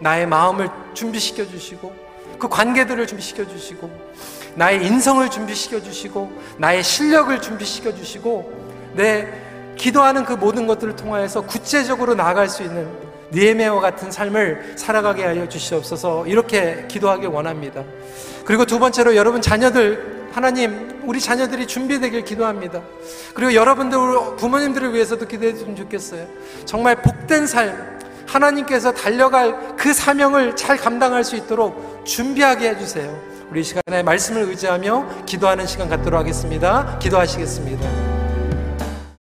나의 0.00 0.26
마음을 0.26 0.68
준비시켜 0.92 1.46
주시고 1.46 1.94
그 2.38 2.48
관계들을 2.48 3.06
준비시켜 3.06 3.46
주시고 3.46 3.90
나의 4.56 4.84
인성을 4.86 5.28
준비시켜 5.30 5.82
주시고 5.82 6.30
나의 6.58 6.82
실력을 6.82 7.40
준비시켜 7.40 7.94
주시고 7.94 8.92
내 8.94 9.43
기도하는 9.76 10.24
그 10.24 10.32
모든 10.32 10.66
것들을 10.66 10.96
통하여서 10.96 11.42
구체적으로 11.42 12.14
나아갈 12.14 12.48
수 12.48 12.62
있는 12.62 12.88
니에메와 13.32 13.80
같은 13.80 14.10
삶을 14.10 14.74
살아가게 14.76 15.24
하여 15.24 15.48
주시옵소서 15.48 16.26
이렇게 16.26 16.86
기도하기 16.88 17.26
원합니다. 17.26 17.82
그리고 18.44 18.64
두 18.64 18.78
번째로 18.78 19.16
여러분 19.16 19.42
자녀들 19.42 20.28
하나님 20.32 21.00
우리 21.04 21.20
자녀들이 21.20 21.66
준비되길 21.66 22.24
기도합니다. 22.24 22.82
그리고 23.34 23.54
여러분들 23.54 23.98
부모님들을 24.36 24.92
위해서도 24.92 25.26
기도했으면 25.26 25.76
좋겠어요. 25.76 26.26
정말 26.64 27.00
복된 27.02 27.46
삶 27.46 27.94
하나님께서 28.26 28.92
달려갈 28.92 29.76
그 29.76 29.92
사명을 29.92 30.56
잘 30.56 30.76
감당할 30.76 31.24
수 31.24 31.36
있도록 31.36 32.04
준비하게 32.04 32.70
해주세요. 32.70 33.34
우리 33.50 33.62
시간에 33.62 34.02
말씀을 34.02 34.42
의지하며 34.42 35.24
기도하는 35.26 35.66
시간 35.66 35.88
갖도록 35.88 36.18
하겠습니다. 36.18 36.98
기도하시겠습니다. 36.98 38.13